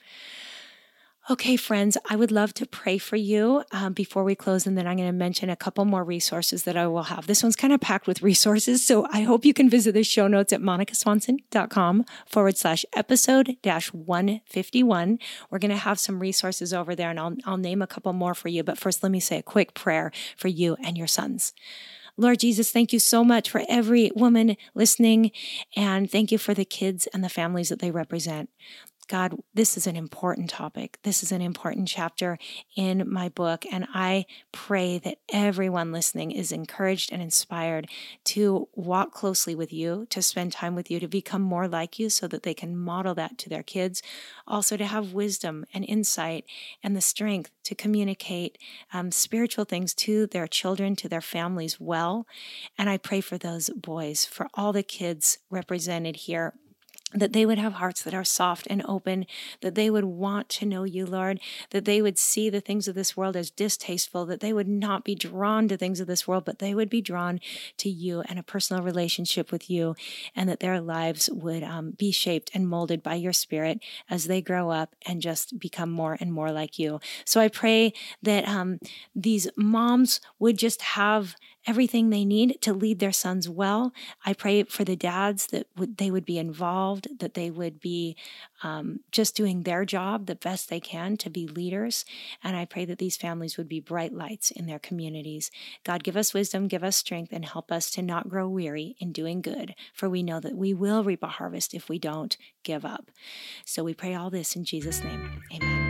Okay, 1.27 1.55
friends, 1.55 1.97
I 2.07 2.15
would 2.15 2.31
love 2.31 2.53
to 2.53 2.67
pray 2.67 2.99
for 2.99 3.15
you 3.15 3.63
um, 3.71 3.93
before 3.93 4.23
we 4.23 4.35
close, 4.35 4.67
and 4.67 4.77
then 4.77 4.85
I'm 4.85 4.95
going 4.95 5.09
to 5.09 5.11
mention 5.11 5.49
a 5.49 5.55
couple 5.55 5.83
more 5.83 6.03
resources 6.03 6.65
that 6.65 6.77
I 6.77 6.85
will 6.85 7.01
have. 7.01 7.25
This 7.25 7.41
one's 7.41 7.55
kind 7.55 7.73
of 7.73 7.81
packed 7.81 8.05
with 8.05 8.21
resources, 8.21 8.85
so 8.85 9.07
I 9.11 9.21
hope 9.21 9.43
you 9.43 9.51
can 9.51 9.67
visit 9.67 9.93
the 9.93 10.03
show 10.03 10.27
notes 10.27 10.53
at 10.53 10.61
monicaswanson.com 10.61 12.05
forward 12.27 12.57
slash 12.59 12.85
episode 12.95 13.57
dash 13.63 13.91
151. 13.91 15.17
We're 15.49 15.57
going 15.57 15.71
to 15.71 15.77
have 15.77 15.99
some 15.99 16.19
resources 16.19 16.75
over 16.75 16.93
there, 16.93 17.09
and 17.09 17.19
I'll, 17.19 17.35
I'll 17.43 17.57
name 17.57 17.81
a 17.81 17.87
couple 17.87 18.13
more 18.13 18.35
for 18.35 18.49
you. 18.49 18.63
But 18.63 18.77
first, 18.77 19.01
let 19.01 19.11
me 19.11 19.19
say 19.19 19.39
a 19.39 19.43
quick 19.43 19.73
prayer 19.73 20.11
for 20.37 20.49
you 20.49 20.77
and 20.83 20.95
your 20.95 21.07
sons. 21.07 21.53
Lord 22.17 22.39
Jesus, 22.39 22.71
thank 22.71 22.93
you 22.93 22.99
so 22.99 23.23
much 23.23 23.49
for 23.49 23.63
every 23.67 24.11
woman 24.15 24.57
listening, 24.75 25.31
and 25.75 26.09
thank 26.09 26.31
you 26.31 26.37
for 26.37 26.53
the 26.53 26.65
kids 26.65 27.07
and 27.07 27.23
the 27.23 27.29
families 27.29 27.69
that 27.69 27.79
they 27.79 27.89
represent. 27.89 28.49
God, 29.07 29.35
this 29.53 29.77
is 29.77 29.85
an 29.85 29.95
important 29.95 30.49
topic. 30.49 30.97
This 31.03 31.21
is 31.21 31.31
an 31.31 31.41
important 31.41 31.87
chapter 31.87 32.39
in 32.75 33.09
my 33.11 33.29
book. 33.29 33.63
And 33.71 33.87
I 33.93 34.25
pray 34.51 34.97
that 34.99 35.19
everyone 35.31 35.91
listening 35.91 36.31
is 36.31 36.51
encouraged 36.51 37.11
and 37.11 37.21
inspired 37.21 37.87
to 38.25 38.67
walk 38.73 39.11
closely 39.11 39.53
with 39.53 39.71
you, 39.71 40.07
to 40.09 40.21
spend 40.21 40.51
time 40.51 40.73
with 40.73 40.89
you, 40.89 40.99
to 40.99 41.07
become 41.07 41.43
more 41.43 41.67
like 41.67 41.99
you 41.99 42.09
so 42.09 42.27
that 42.27 42.43
they 42.43 42.55
can 42.55 42.75
model 42.75 43.13
that 43.15 43.37
to 43.39 43.49
their 43.49 43.63
kids. 43.63 44.01
Also, 44.47 44.75
to 44.75 44.85
have 44.85 45.13
wisdom 45.13 45.65
and 45.73 45.85
insight 45.85 46.45
and 46.81 46.95
the 46.95 47.01
strength 47.01 47.51
to 47.63 47.75
communicate 47.75 48.57
um, 48.91 49.11
spiritual 49.11 49.65
things 49.65 49.93
to 49.93 50.25
their 50.27 50.47
children, 50.47 50.95
to 50.95 51.09
their 51.09 51.21
families 51.21 51.79
well. 51.79 52.25
And 52.77 52.89
I 52.89 52.97
pray 52.97 53.21
for 53.21 53.37
those 53.37 53.69
boys, 53.69 54.25
for 54.25 54.47
all 54.55 54.73
the 54.73 54.83
kids 54.83 55.37
represented 55.49 56.15
here 56.15 56.53
that 57.15 57.33
they 57.33 57.45
would 57.45 57.57
have 57.57 57.73
hearts 57.73 58.03
that 58.03 58.13
are 58.13 58.23
soft 58.23 58.67
and 58.69 58.83
open, 58.85 59.25
that 59.61 59.75
they 59.75 59.89
would 59.89 60.03
want 60.03 60.49
to 60.49 60.65
know 60.65 60.83
you, 60.83 61.05
Lord, 61.05 61.39
that 61.71 61.85
they 61.85 62.01
would 62.01 62.19
see 62.19 62.49
the 62.49 62.61
things 62.61 62.87
of 62.87 62.95
this 62.95 63.15
world 63.15 63.35
as 63.35 63.49
distasteful, 63.49 64.25
that 64.25 64.41
they 64.41 64.53
would 64.53 64.67
not 64.67 65.03
be 65.03 65.15
drawn 65.15 65.67
to 65.69 65.77
things 65.77 65.99
of 65.99 66.07
this 66.07 66.27
world, 66.27 66.45
but 66.45 66.59
they 66.59 66.75
would 66.75 66.89
be 66.89 67.01
drawn 67.01 67.39
to 67.77 67.89
you 67.89 68.21
and 68.27 68.37
a 68.37 68.43
personal 68.43 68.83
relationship 68.83 69.51
with 69.51 69.69
you, 69.69 69.95
and 70.35 70.49
that 70.49 70.59
their 70.59 70.81
lives 70.81 71.29
would 71.31 71.63
um, 71.63 71.91
be 71.91 72.11
shaped 72.11 72.51
and 72.53 72.67
molded 72.67 73.01
by 73.01 73.15
your 73.15 73.33
spirit 73.33 73.79
as 74.09 74.25
they 74.25 74.41
grow 74.41 74.69
up 74.69 74.95
and 75.05 75.21
just 75.21 75.57
become 75.57 75.89
more 75.89 76.17
and 76.19 76.33
more 76.33 76.51
like 76.51 76.77
you. 76.77 76.99
So 77.25 77.39
I 77.39 77.47
pray 77.47 77.93
that 78.21 78.47
um, 78.47 78.79
these 79.15 79.47
moms 79.55 80.19
would 80.39 80.57
just 80.57 80.81
have 80.81 81.35
everything 81.67 82.09
they 82.09 82.25
need 82.25 82.61
to 82.61 82.73
lead 82.73 82.99
their 82.99 83.11
sons 83.11 83.49
well. 83.49 83.93
I 84.25 84.33
pray 84.33 84.63
for 84.63 84.83
the 84.83 84.95
dads 84.95 85.47
that 85.47 85.67
would, 85.75 85.97
they 85.97 86.11
would 86.11 86.25
be 86.25 86.37
involved, 86.37 87.07
that 87.19 87.33
they 87.33 87.49
would 87.49 87.79
be 87.79 88.15
um, 88.63 88.99
just 89.11 89.35
doing 89.35 89.63
their 89.63 89.85
job 89.85 90.25
the 90.25 90.35
best 90.35 90.69
they 90.69 90.79
can 90.79 91.17
to 91.17 91.29
be 91.29 91.47
leaders. 91.47 92.05
And 92.43 92.55
I 92.55 92.65
pray 92.65 92.85
that 92.85 92.99
these 92.99 93.17
families 93.17 93.57
would 93.57 93.67
be 93.67 93.79
bright 93.79 94.13
lights 94.13 94.51
in 94.51 94.65
their 94.65 94.79
communities. 94.79 95.51
God, 95.83 96.03
give 96.03 96.17
us 96.17 96.33
wisdom, 96.33 96.67
give 96.67 96.83
us 96.83 96.95
strength, 96.95 97.31
and 97.31 97.45
help 97.45 97.71
us 97.71 97.89
to 97.91 98.01
not 98.01 98.29
grow 98.29 98.47
weary 98.47 98.95
in 98.99 99.11
doing 99.11 99.41
good, 99.41 99.75
for 99.93 100.09
we 100.09 100.23
know 100.23 100.39
that 100.39 100.55
we 100.55 100.73
will 100.73 101.03
reap 101.03 101.23
a 101.23 101.27
harvest 101.27 101.73
if 101.73 101.89
we 101.89 101.99
don't 101.99 102.37
give 102.63 102.85
up. 102.85 103.11
So 103.65 103.83
we 103.83 103.93
pray 103.93 104.15
all 104.15 104.29
this 104.29 104.55
in 104.55 104.65
Jesus' 104.65 105.03
name. 105.03 105.41
Amen. 105.53 105.84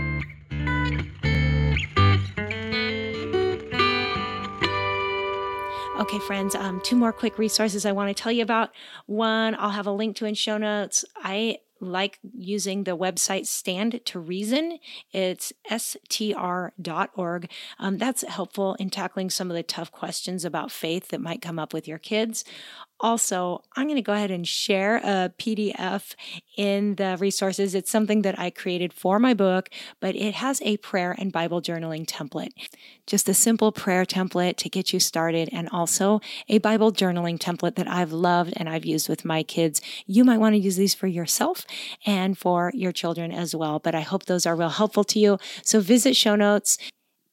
Okay, 5.97 6.19
friends, 6.19 6.55
um, 6.55 6.81
two 6.81 6.97
more 6.97 7.13
quick 7.13 7.38
resources 7.38 7.86
I 7.86 7.93
want 7.93 8.15
to 8.15 8.21
tell 8.21 8.31
you 8.31 8.43
about. 8.43 8.71
One, 9.05 9.55
I'll 9.58 9.69
have 9.69 9.88
a 9.88 9.91
link 9.91 10.17
to 10.17 10.25
in 10.25 10.34
show 10.36 10.58
notes. 10.58 11.05
I 11.15 11.60
like 11.79 12.19
using 12.34 12.84
the 12.84 12.97
website 12.97 13.45
Stand 13.45 14.01
to 14.03 14.19
Reason. 14.19 14.79
It's 15.13 15.53
str.org. 15.69 17.49
Um, 17.79 17.97
that's 17.97 18.27
helpful 18.27 18.75
in 18.75 18.89
tackling 18.89 19.29
some 19.29 19.49
of 19.49 19.55
the 19.55 19.63
tough 19.63 19.89
questions 19.89 20.43
about 20.43 20.69
faith 20.69 21.10
that 21.10 21.21
might 21.21 21.41
come 21.41 21.58
up 21.58 21.73
with 21.73 21.88
your 21.88 21.97
kids. 21.97 22.43
Also, 23.01 23.62
I'm 23.75 23.88
going 23.88 23.97
to 23.97 24.01
go 24.01 24.13
ahead 24.13 24.31
and 24.31 24.47
share 24.47 24.97
a 24.97 25.31
PDF 25.38 26.15
in 26.58 26.95
the 26.95 27.17
resources. 27.19 27.75
It's 27.75 27.91
something 27.91 28.21
that 28.21 28.39
I 28.39 28.49
created 28.49 28.93
for 28.93 29.19
my 29.19 29.34
book, 29.34 29.69
but 29.99 30.15
it 30.15 30.36
has 30.36 30.62
a 30.62 30.77
prayer 30.77 31.13
and 31.17 31.31
Bible 31.31 31.62
journaling 31.62 32.05
template. 32.05 32.51
Just 33.05 33.27
a 33.27 33.34
simple 33.34 33.73
prayer 33.73 34.05
template 34.05 34.55
to 34.58 34.69
get 34.69 34.93
you 34.93 34.99
started, 35.01 35.49
and 35.51 35.67
also 35.73 36.21
a 36.47 36.60
Bible 36.60 36.91
journaling 36.93 37.38
template 37.38 37.75
that 37.75 37.88
I've 37.88 38.13
loved 38.13 38.53
and 38.55 38.69
I've 38.69 38.86
used 38.86 39.10
with 39.10 39.25
my 39.25 39.43
kids. 39.43 39.81
You 40.05 40.23
might 40.23 40.39
want 40.39 40.53
to 40.53 40.60
use 40.60 40.77
these 40.77 40.95
for 40.95 41.08
yourself 41.08 41.65
and 42.05 42.38
for 42.38 42.71
your 42.73 42.93
children 42.93 43.31
as 43.31 43.53
well, 43.53 43.79
but 43.79 43.93
I 43.93 44.01
hope 44.01 44.25
those 44.25 44.45
are 44.45 44.55
real 44.55 44.69
helpful 44.69 45.03
to 45.03 45.19
you. 45.19 45.38
So 45.63 45.81
visit 45.81 46.15
show 46.15 46.36
notes 46.36 46.77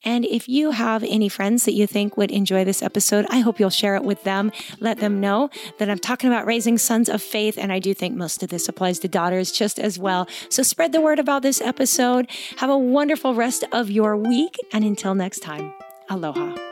and 0.05 0.25
if 0.25 0.49
you 0.49 0.73
have 0.73 1.05
any 1.05 1.29
friends 1.29 1.65
that 1.65 1.73
you 1.73 1.87
think 1.87 2.17
would 2.17 2.31
enjoy 2.31 2.65
this 2.65 2.83
episode, 2.83 3.27
I 3.31 3.41
hope 3.41 3.61
you'll 3.61 3.71
share 3.71 3.97
it 3.97 4.05
with 4.05 4.25
them. 4.25 4.53
Let 4.81 4.99
them 4.99 5.21
know 5.21 5.51
that 5.79 5.89
I'm 5.89 5.99
talking 5.99 6.29
about 6.29 6.47
raising 6.47 6.79
sons 6.79 7.09
of 7.09 7.23
faith. 7.23 7.57
And 7.59 7.73
I 7.73 7.79
do 7.79 7.95
think 7.95 8.17
most 8.17 8.43
of 8.43 8.49
this 8.49 8.69
applies 8.69 8.99
to 9.01 9.09
daughters 9.09 9.53
just 9.53 9.79
as 9.79 9.99
well. 9.99 10.29
So 10.49 10.63
spread 10.63 10.93
the 10.93 11.01
word 11.01 11.19
about 11.19 11.43
this 11.43 11.61
episode. 11.61 12.29
Have 12.59 12.71
a 12.71 12.79
wonderful 12.79 13.35
rest 13.35 13.65
of 13.73 13.91
your 13.91 14.17
week. 14.17 14.57
And 14.73 14.85
until 14.85 15.15
next 15.15 15.41
time, 15.41 15.73
aloha. 16.09 16.72